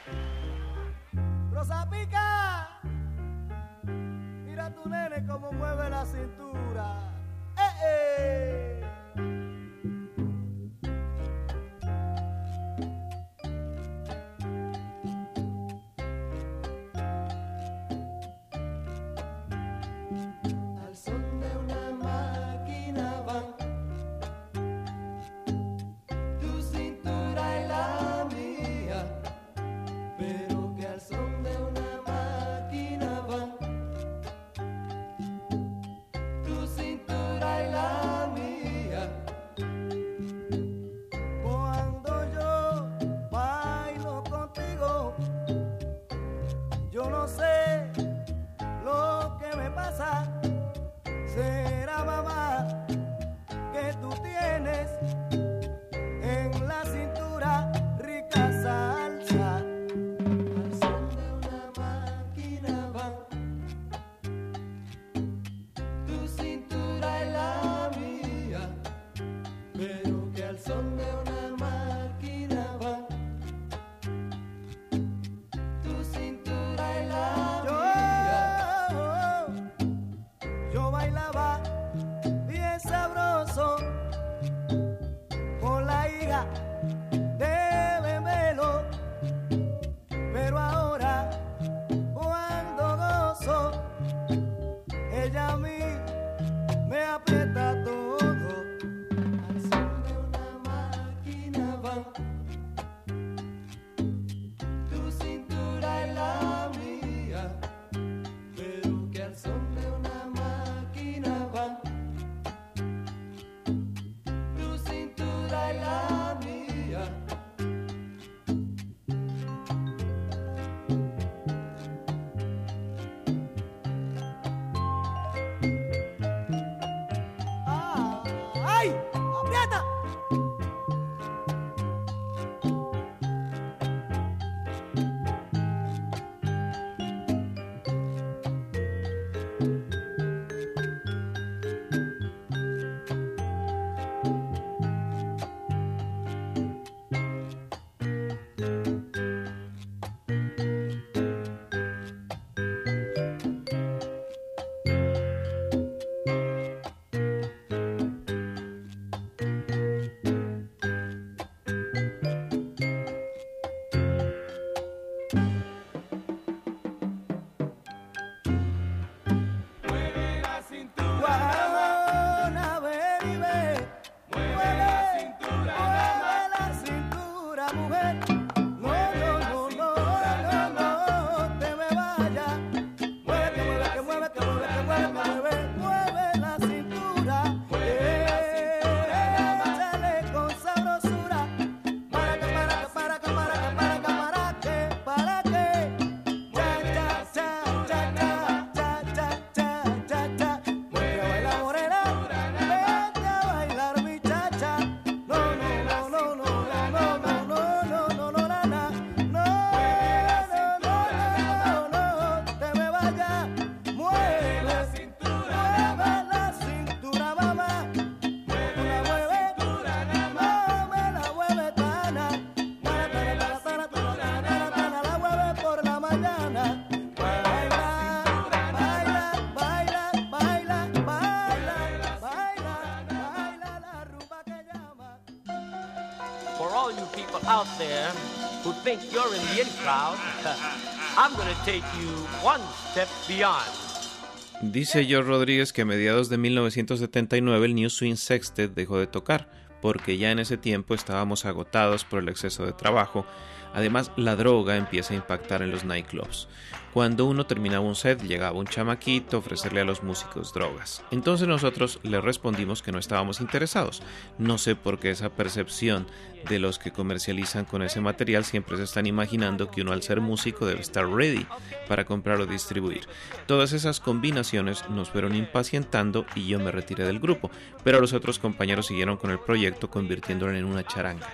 Dice 244.61 245.05
George 245.05 245.29
Rodríguez 245.29 245.73
que 245.73 245.81
a 245.81 245.85
mediados 245.85 246.29
de 246.29 246.37
1979 246.37 247.65
el 247.65 247.75
New 247.75 247.89
Swing 247.89 248.15
Sextet 248.15 248.73
dejó 248.73 248.99
de 248.99 249.07
tocar, 249.07 249.49
porque 249.81 250.17
ya 250.17 250.31
en 250.31 250.39
ese 250.39 250.57
tiempo 250.57 250.93
estábamos 250.93 251.45
agotados 251.45 252.05
por 252.05 252.19
el 252.19 252.29
exceso 252.29 252.65
de 252.65 252.73
trabajo 252.73 253.25
Además, 253.73 254.11
la 254.15 254.35
droga 254.35 254.75
empieza 254.75 255.13
a 255.13 255.17
impactar 255.17 255.61
en 255.61 255.71
los 255.71 255.85
nightclubs. 255.85 256.47
Cuando 256.93 257.25
uno 257.25 257.45
terminaba 257.45 257.85
un 257.85 257.95
set, 257.95 258.21
llegaba 258.21 258.59
un 258.59 258.67
chamaquito 258.67 259.37
a 259.37 259.39
ofrecerle 259.39 259.79
a 259.79 259.85
los 259.85 260.03
músicos 260.03 260.53
drogas. 260.53 261.01
Entonces 261.09 261.47
nosotros 261.47 262.01
le 262.03 262.19
respondimos 262.19 262.81
que 262.81 262.91
no 262.91 262.99
estábamos 262.99 263.39
interesados. 263.39 264.03
No 264.37 264.57
sé 264.57 264.75
por 264.75 264.99
qué 264.99 265.11
esa 265.11 265.29
percepción 265.29 266.05
de 266.49 266.59
los 266.59 266.79
que 266.79 266.91
comercializan 266.91 267.63
con 267.63 267.81
ese 267.81 268.01
material 268.01 268.43
siempre 268.43 268.75
se 268.75 268.83
están 268.83 269.05
imaginando 269.05 269.71
que 269.71 269.83
uno 269.83 269.93
al 269.93 270.03
ser 270.03 270.19
músico 270.19 270.65
debe 270.65 270.81
estar 270.81 271.07
ready 271.07 271.45
para 271.87 272.03
comprar 272.03 272.41
o 272.41 272.45
distribuir. 272.45 273.07
Todas 273.45 273.71
esas 273.71 274.01
combinaciones 274.01 274.83
nos 274.89 275.11
fueron 275.11 275.33
impacientando 275.33 276.25
y 276.35 276.47
yo 276.47 276.59
me 276.59 276.71
retiré 276.71 277.05
del 277.05 277.19
grupo, 277.19 277.51
pero 277.85 278.01
los 278.01 278.11
otros 278.11 278.37
compañeros 278.37 278.87
siguieron 278.87 279.15
con 279.15 279.31
el 279.31 279.39
proyecto 279.39 279.89
convirtiéndolo 279.89 280.53
en 280.57 280.65
una 280.65 280.83
charanga. 280.83 281.29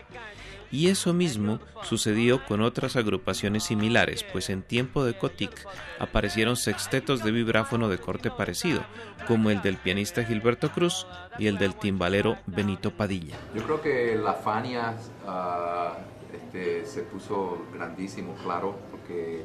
Y 0.72 0.89
eso 0.89 1.13
mismo 1.13 1.59
sucedió 1.84 2.43
con 2.45 2.61
otras 2.61 2.95
agrupaciones 2.95 3.63
similares, 3.63 4.24
pues 4.24 4.49
en 4.49 4.63
tiempo 4.63 5.05
de 5.05 5.18
Cotic 5.18 5.65
aparecieron 5.99 6.57
sextetos 6.57 7.24
de 7.24 7.32
vibráfono 7.32 7.88
de 7.88 7.97
corte 7.97 8.32
parecido, 8.32 8.82
como 9.28 9.49
el 9.49 9.61
del 9.61 9.78
pianista 9.78 10.24
Gilberto 10.24 10.72
Cruz 10.72 11.07
y 11.39 11.47
el 11.47 11.57
del 11.57 11.76
timbalero 11.76 12.38
Benito 12.47 12.91
Padilla. 12.91 13.38
Yo 13.55 13.63
creo 13.63 13.82
que 13.82 14.15
la 14.15 14.34
Fania 14.34 14.95
ah, 15.26 15.97
este, 16.34 16.86
se 16.86 17.03
puso 17.03 17.65
grandísimo, 17.74 18.36
claro, 18.43 18.76
porque 18.91 19.43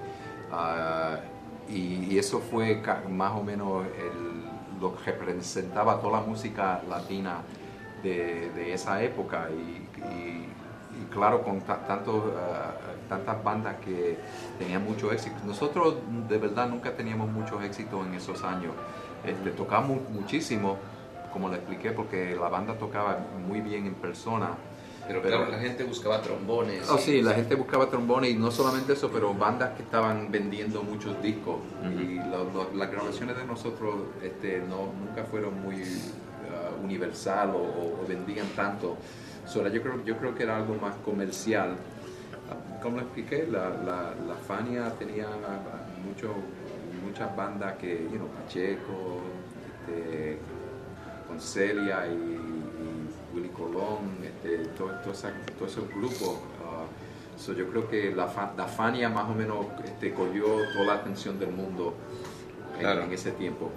ah, 0.50 1.20
y, 1.68 2.18
eso 2.18 2.40
fue 2.40 2.82
más 3.08 3.32
o 3.32 3.42
menos 3.42 3.84
lo 4.80 4.96
que 4.96 5.12
representaba 5.12 6.00
toda 6.00 6.20
la 6.20 6.26
música 6.26 6.82
latina 6.88 7.42
de, 8.02 8.72
esa 8.74 9.02
época 9.02 9.48
y 9.50 10.51
claro 11.12 11.42
con 11.42 11.60
ta- 11.60 11.84
tanto, 11.86 12.34
ah, 12.38 12.72
tantas 13.08 13.42
bandas 13.44 13.76
que 13.84 14.16
tenían 14.58 14.82
mucho 14.84 15.12
éxito. 15.12 15.36
Nosotros 15.46 15.96
de 16.28 16.38
verdad 16.38 16.68
nunca 16.68 16.92
teníamos 16.96 17.30
muchos 17.30 17.62
éxitos 17.62 18.06
en 18.06 18.14
esos 18.14 18.42
años. 18.42 18.72
Este, 19.24 19.50
tocamos 19.50 19.98
muchísimo, 20.10 20.78
como 21.32 21.48
le 21.48 21.56
expliqué, 21.56 21.92
porque 21.92 22.34
la 22.40 22.48
banda 22.48 22.74
tocaba 22.74 23.18
muy 23.46 23.60
bien 23.60 23.86
en 23.86 23.94
persona. 23.94 24.50
Pero 25.06 25.20
claro, 25.20 25.48
la 25.50 25.58
gente 25.58 25.82
buscaba 25.82 26.22
trombones. 26.22 26.88
Oh, 26.88 26.96
sí, 26.96 27.22
la 27.22 27.32
gente 27.34 27.56
buscaba 27.56 27.88
trombones 27.90 28.30
y 28.30 28.34
no 28.34 28.50
solamente 28.52 28.92
eso, 28.92 29.10
pero 29.12 29.34
bandas 29.34 29.70
que 29.76 29.82
estaban 29.82 30.30
vendiendo 30.30 30.82
muchos 30.84 31.20
discos. 31.20 31.56
Y 31.84 32.14
lo- 32.30 32.44
lo- 32.52 32.70
las 32.74 32.90
grabaciones 32.90 33.36
de 33.36 33.44
nosotros 33.44 33.94
este, 34.22 34.60
no, 34.60 34.92
nunca 34.98 35.24
fueron 35.24 35.60
muy 35.60 35.82
ah, 35.82 36.70
universal 36.82 37.50
o 37.56 38.06
vendían 38.06 38.46
tanto. 38.54 38.96
So, 39.52 39.66
yo, 39.68 39.82
creo, 39.82 40.02
yo 40.04 40.16
creo 40.16 40.34
que 40.34 40.44
era 40.44 40.56
algo 40.56 40.74
más 40.76 40.94
comercial. 41.04 41.76
Como 42.82 42.96
le 42.96 43.02
expliqué, 43.02 43.46
la, 43.50 43.68
la, 43.70 44.14
la 44.26 44.34
Fania 44.46 44.90
tenía 44.98 45.26
mucho, 46.04 46.34
muchas 47.04 47.34
bandas 47.36 47.74
que, 47.76 48.04
you 48.10 48.16
know, 48.16 48.28
Pacheco, 48.28 49.20
este, 49.86 50.38
con 51.28 51.40
Celia 51.40 52.06
y, 52.06 52.12
y 52.14 53.36
Willy 53.36 53.48
Colón, 53.50 54.16
este, 54.24 54.66
todo- 54.76 54.88
todo 55.04 55.12
todos 55.58 55.70
esos 55.72 55.88
grupos. 55.90 56.38
ah, 56.64 56.84
so 57.38 57.52
yo 57.52 57.68
creo 57.68 57.88
que 57.88 58.10
la, 58.14 58.26
la 58.56 58.66
Fania 58.66 59.08
más 59.08 59.28
o 59.30 59.34
menos 59.34 59.66
este, 59.84 60.12
cogió 60.12 60.44
toda 60.72 60.84
la 60.86 60.94
atención 60.94 61.38
del 61.38 61.50
mundo 61.52 61.94
en- 62.74 62.80
Claro. 62.80 63.02
en 63.04 63.12
ese 63.12 63.32
tiempo. 63.32 63.70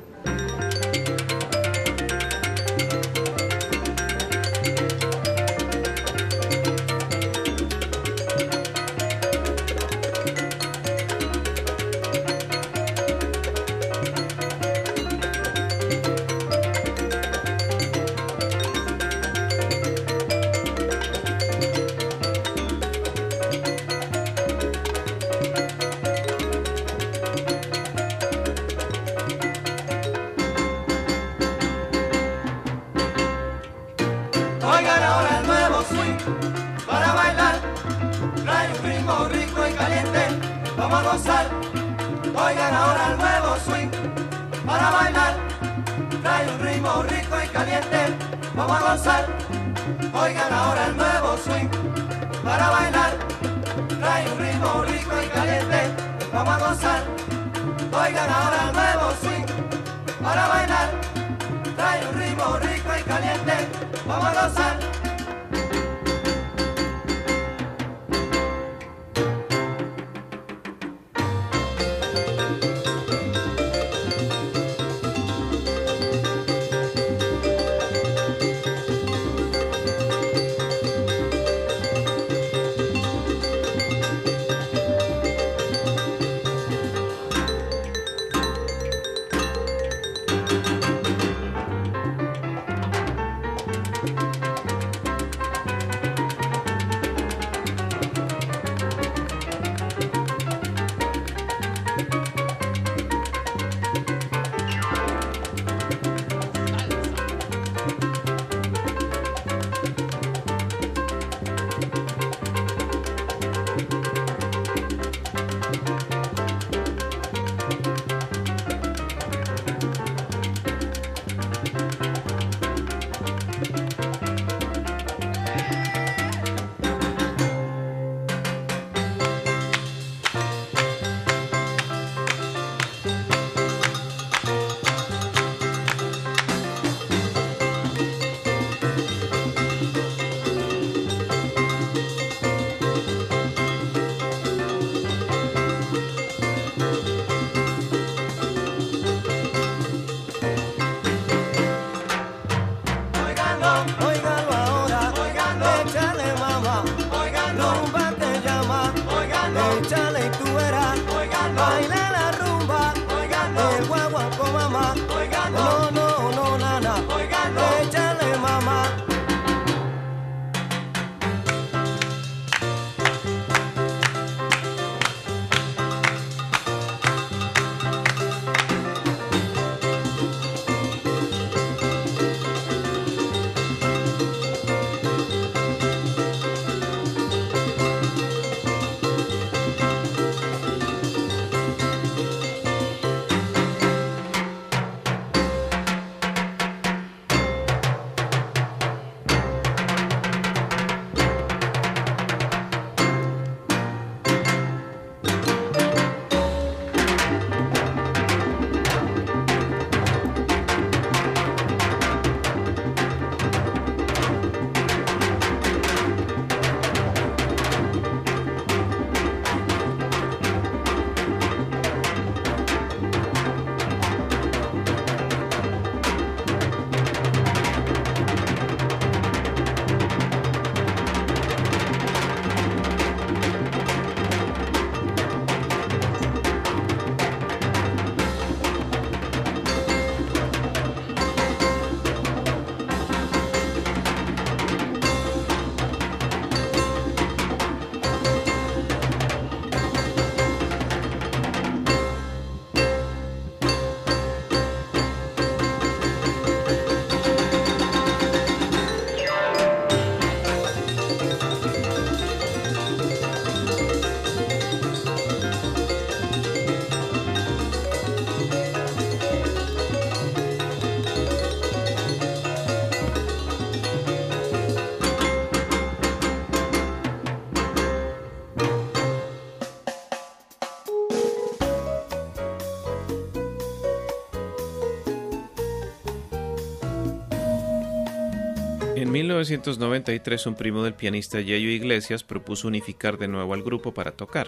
1993 289.36 290.46
un 290.48 290.56
primo 290.56 290.82
del 290.82 290.94
pianista 290.94 291.42
Yayo 291.42 291.70
Iglesias 291.70 292.24
propuso 292.24 292.70
unificar 292.70 293.18
de 293.18 293.28
nuevo 293.28 293.54
al 293.54 293.64
grupo 293.64 293.94
para 293.94 294.12
tocar. 294.12 294.48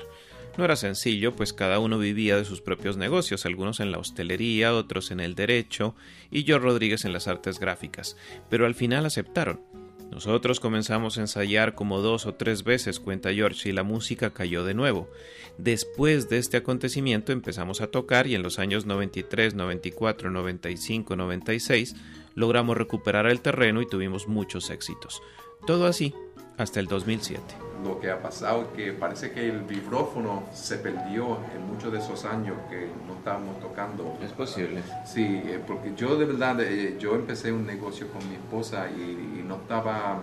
No 0.58 0.64
era 0.64 0.78
sencillo, 0.78 1.36
pues 1.36 1.52
cada 1.52 1.80
uno 1.80 2.00
vivía 2.00 2.38
de 2.38 2.46
sus 2.46 2.62
propios 2.62 2.96
negocios, 2.96 3.46
algunos 3.46 3.82
en 3.82 3.92
la 3.92 4.00
hostelería, 4.00 4.74
otros 4.74 5.12
en 5.12 5.20
el 5.20 5.36
derecho 5.36 5.94
y 6.32 6.46
yo 6.46 6.58
Rodríguez 6.58 7.04
en 7.04 7.12
las 7.12 7.28
artes 7.28 7.60
gráficas, 7.60 8.16
pero 8.50 8.66
al 8.66 8.76
final 8.76 9.06
aceptaron. 9.06 9.60
Nosotros 10.10 10.62
comenzamos 10.62 11.18
a 11.18 11.22
ensayar 11.22 11.76
como 11.76 12.00
dos 12.00 12.26
o 12.26 12.36
tres 12.36 12.64
veces, 12.64 13.02
cuenta 13.02 13.34
George, 13.34 13.68
y 13.68 13.74
la 13.74 13.84
música 13.84 14.30
cayó 14.30 14.64
de 14.64 14.74
nuevo. 14.74 15.10
Después 15.58 16.30
de 16.30 16.38
este 16.38 16.56
acontecimiento 16.56 17.34
empezamos 17.34 17.82
a 17.82 17.88
tocar 17.88 18.26
y 18.26 18.36
en 18.36 18.42
los 18.42 18.58
años 18.58 18.86
93, 18.86 19.54
94, 19.54 20.32
95, 20.32 21.16
96 21.18 21.94
logramos 22.38 22.78
recuperar 22.78 23.26
el 23.26 23.42
terreno 23.42 23.82
y 23.82 23.88
tuvimos 23.88 24.28
muchos 24.28 24.70
éxitos. 24.70 25.24
Todo 25.66 25.88
así 25.88 26.14
hasta 26.58 26.80
el 26.80 26.86
2007. 26.86 27.42
Lo 27.84 28.00
que 28.00 28.12
ha 28.12 28.22
pasado 28.22 28.62
es 28.62 28.68
que 28.76 28.94
parece 28.94 29.32
que 29.32 29.50
el 29.50 29.62
vibrófono 29.62 30.44
se 30.54 30.78
perdió 30.78 31.40
en 31.56 31.68
muchos 31.68 31.92
de 31.92 31.98
esos 31.98 32.26
años 32.26 32.56
que 32.70 32.90
no 33.08 33.16
estábamos 33.16 33.60
tocando. 33.60 34.18
Es 34.24 34.32
posible. 34.34 34.84
Sí, 35.04 35.24
eh, 35.46 35.60
porque 35.66 35.94
yo 35.96 36.16
de 36.16 36.26
verdad, 36.26 36.62
eh, 36.62 36.96
yo 37.00 37.16
empecé 37.16 37.52
un 37.52 37.66
negocio 37.66 38.08
con 38.10 38.28
mi 38.30 38.36
esposa 38.36 38.88
y, 38.96 39.40
y 39.40 39.44
no 39.44 39.56
estaba, 39.56 40.20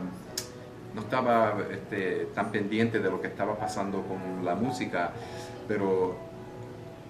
no 0.95 1.01
estaba 1.01 1.57
este, 1.73 2.29
tan 2.33 2.53
pendiente 2.53 3.01
de 3.01 3.11
lo 3.11 3.21
que 3.21 3.27
estaba 3.27 3.59
pasando 3.59 4.03
con 4.03 4.45
la 4.45 4.55
música, 4.55 5.13
pero 5.67 6.17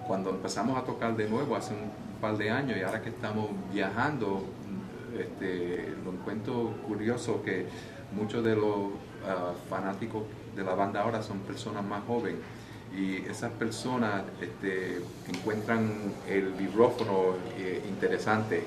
cuando 0.07 0.31
empezamos 0.31 0.75
a 0.79 0.83
tocar 0.83 1.15
de 1.15 1.29
nuevo 1.29 1.55
hace 1.55 1.75
un 1.75 1.91
par 2.19 2.37
de 2.37 2.49
años 2.49 2.75
y 2.75 2.81
ahora 2.81 3.03
que 3.03 3.09
estamos 3.09 3.49
viajando, 3.71 4.43
este, 5.19 5.93
lo 6.03 6.11
encuentro 6.11 6.73
curioso 6.87 7.41
que 7.43 7.65
muchos 8.13 8.43
de 8.43 8.55
los 8.55 8.91
ah, 9.27 9.53
fanáticos 9.69 10.23
de 10.55 10.63
la 10.63 10.75
banda 10.75 11.01
ahora 11.01 11.21
son 11.21 11.39
personas 11.39 11.83
más 11.83 12.03
jóvenes 12.05 12.39
y 12.97 13.17
esas 13.29 13.51
personas 13.51 14.23
este, 14.41 15.01
encuentran 15.27 15.91
el 16.27 16.53
vibrófono 16.53 17.35
eh, 17.57 17.83
interesante. 17.89 18.63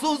Sus 0.00 0.20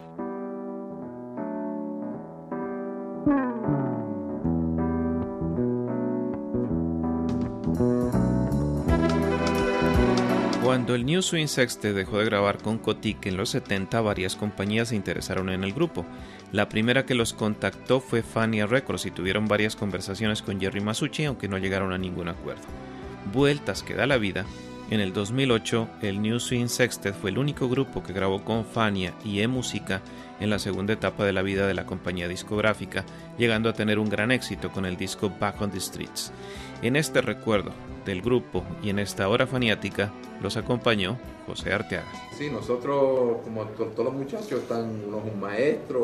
Cuando 10.81 10.95
el 10.95 11.05
New 11.05 11.21
Swing 11.21 11.45
Sextet 11.45 11.93
dejó 11.93 12.17
de 12.17 12.25
grabar 12.25 12.57
con 12.57 12.79
Kotick 12.79 13.27
en 13.27 13.37
los 13.37 13.51
70, 13.51 14.01
varias 14.01 14.35
compañías 14.35 14.89
se 14.89 14.95
interesaron 14.95 15.51
en 15.51 15.63
el 15.63 15.73
grupo. 15.73 16.07
La 16.51 16.69
primera 16.69 17.05
que 17.05 17.13
los 17.13 17.33
contactó 17.33 17.99
fue 17.99 18.23
Fania 18.23 18.65
Records 18.65 19.05
y 19.05 19.11
tuvieron 19.11 19.45
varias 19.45 19.75
conversaciones 19.75 20.41
con 20.41 20.59
Jerry 20.59 20.81
Masucci, 20.81 21.25
aunque 21.25 21.47
no 21.47 21.59
llegaron 21.59 21.93
a 21.93 21.99
ningún 21.99 22.29
acuerdo. 22.29 22.63
Vueltas 23.31 23.83
que 23.83 23.93
da 23.93 24.07
la 24.07 24.17
vida, 24.17 24.47
en 24.91 24.99
el 24.99 25.13
2008 25.13 25.87
el 26.01 26.21
New 26.21 26.39
Swing 26.39 26.67
Sextet 26.67 27.15
fue 27.15 27.29
el 27.31 27.37
único 27.37 27.67
grupo 27.69 28.03
que 28.03 28.13
grabó 28.13 28.43
con 28.43 28.65
Fania 28.65 29.13
y 29.23 29.39
E-Música 29.41 30.01
en 30.39 30.49
la 30.49 30.59
segunda 30.59 30.93
etapa 30.93 31.23
de 31.25 31.33
la 31.33 31.41
vida 31.41 31.65
de 31.65 31.73
la 31.73 31.85
compañía 31.85 32.27
discográfica, 32.27 33.05
llegando 33.37 33.69
a 33.69 33.73
tener 33.73 33.99
un 33.99 34.09
gran 34.09 34.31
éxito 34.31 34.69
con 34.71 34.85
el 34.85 34.97
disco 34.97 35.31
Back 35.39 35.61
on 35.61 35.71
the 35.71 35.79
Streets. 35.79 36.31
En 36.81 36.95
este 36.95 37.21
recuerdo 37.21 37.71
del 38.05 38.21
grupo 38.21 38.63
y 38.83 38.89
en 38.89 38.99
esta 38.99 39.29
hora 39.29 39.47
faniática 39.47 40.11
los 40.41 40.57
acompañó 40.57 41.17
José 41.47 41.71
Arteaga. 41.73 42.11
Sí, 42.37 42.49
nosotros, 42.49 43.37
como 43.43 43.65
to- 43.65 43.85
todos 43.95 44.05
los 44.05 44.13
muchachos, 44.13 44.61
están 44.61 44.89
unos 45.07 45.23
un 45.23 45.39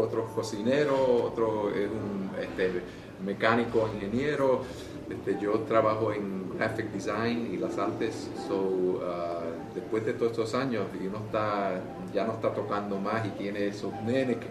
otros 0.02 0.32
cocineros, 0.34 0.98
otro 1.00 1.70
es 1.72 1.90
un 1.90 2.30
este, 2.42 2.82
mecánico, 3.26 3.90
ingeniero. 3.96 4.64
Este, 5.10 5.40
yo 5.40 5.60
trabajo 5.62 6.12
en 6.12 6.58
graphic 6.58 6.92
design 6.92 7.50
y 7.54 7.58
las 7.58 7.78
artes. 7.78 8.30
So, 8.48 9.02
ah, 9.06 9.42
después 9.74 10.06
de 10.06 10.14
todos 10.14 10.32
estos 10.32 10.54
años, 10.56 10.86
y 11.02 11.08
uno 11.08 11.20
está, 11.26 11.82
ya 12.14 12.26
no 12.26 12.34
está 12.34 12.54
tocando 12.54 13.00
más 13.00 13.26
y 13.26 13.30
tiene 13.30 13.68
esos 13.68 13.94
nenes 14.04 14.38
que, 14.38 14.50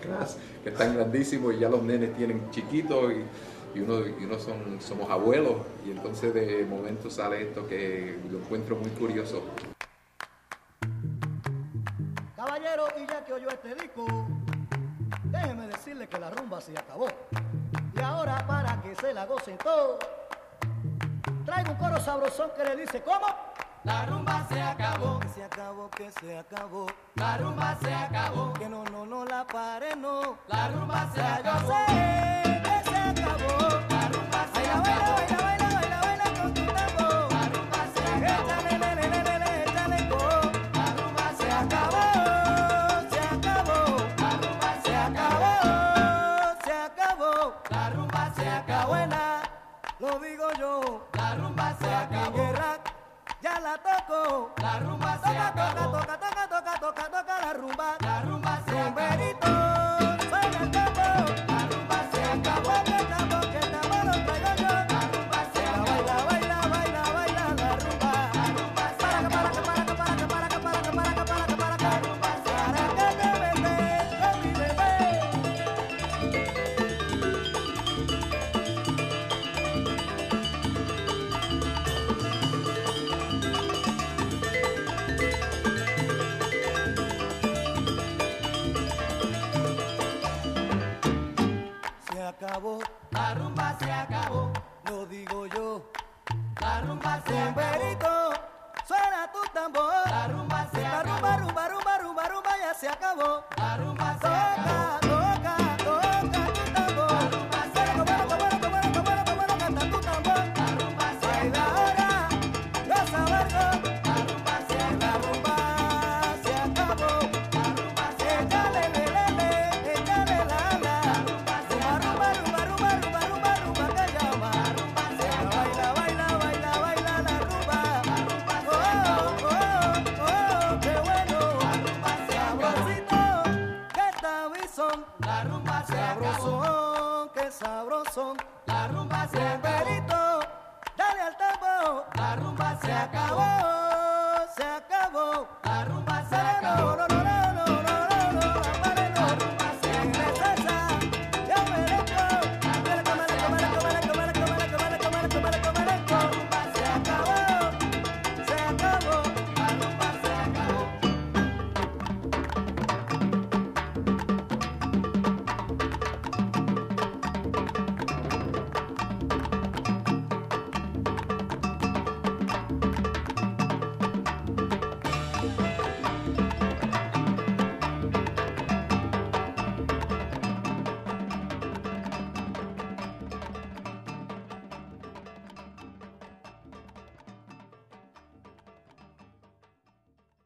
están 0.68 0.94
grandísimos 0.94 1.54
y 1.54 1.58
ya 1.58 1.68
los 1.68 1.82
nenes 1.82 2.16
tienen 2.16 2.50
chiquitos 2.50 3.12
y, 3.12 3.78
y 3.78 3.82
uno, 3.82 4.06
y 4.06 4.24
uno 4.24 4.38
son, 4.38 4.80
somos 4.80 5.10
abuelos. 5.10 5.56
Y 5.86 5.90
entonces 5.90 6.32
de 6.32 6.64
momento 6.64 7.10
sale 7.10 7.42
esto 7.42 7.66
que 7.66 8.16
lo 8.30 8.38
encuentro 8.38 8.76
muy 8.76 8.90
curioso. 8.90 9.42
Caballero, 12.34 12.86
y 12.96 13.06
ya 13.06 13.24
que 13.24 13.32
oyó 13.32 13.48
este 13.48 13.74
disco, 13.74 14.06
déjeme 15.24 15.66
decirle 15.66 16.08
que 16.08 16.18
la 16.18 16.30
rumba 16.30 16.60
se 16.60 16.72
acabó. 16.72 17.08
Y 17.94 18.00
ahora 18.00 18.46
para 18.46 18.80
que 18.82 18.94
se 18.94 19.12
la 19.12 19.26
gocen 19.26 19.58
todos, 19.58 19.98
traigo 21.46 21.70
un 21.70 21.78
coro 21.78 22.00
sabrosón 22.00 22.50
que 22.56 22.64
le 22.64 22.76
dice, 22.76 23.02
¿cómo? 23.02 23.26
La 23.84 24.04
rumba 24.04 24.44
se 24.48 24.60
acabó. 24.60 25.20
Que 25.20 25.28
se 25.28 25.44
acabó, 25.44 25.88
que 25.90 26.10
se 26.10 26.36
acabó. 26.38 26.86
La 27.14 27.38
rumba 27.38 27.76
se 27.80 27.94
acabó. 27.94 28.52
Que 28.54 28.68
no, 28.68 28.84
no, 28.86 29.06
no 29.06 29.24
la 29.24 29.46
pare, 29.46 29.94
no. 29.94 30.36
La 30.48 30.68
rumba 30.68 31.08
se 31.14 31.22
acabó. 31.22 31.72
que 31.86 32.90
se 32.90 32.96
acabó. 32.96 33.80
La 33.88 34.08
rumba 34.08 34.46
se 34.52 34.70
acabó. 34.70 35.16
baila, 35.16 35.36
baila 35.42 35.65
la 53.76 53.96
toco. 53.98 54.50
La 54.62 54.78
rumba 54.78 55.18
se 55.18 55.28
Toca, 55.28 55.52
toca, 55.52 55.90
toca, 55.90 56.18
toca, 56.18 56.48
toca, 56.48 56.78
toca, 56.80 57.10
toca 57.10 57.40
la 57.40 57.52
rumba. 57.52 57.96
La 58.00 58.20
rumba 58.22 58.60
se. 58.64 58.70
Rumberito, 58.70 59.65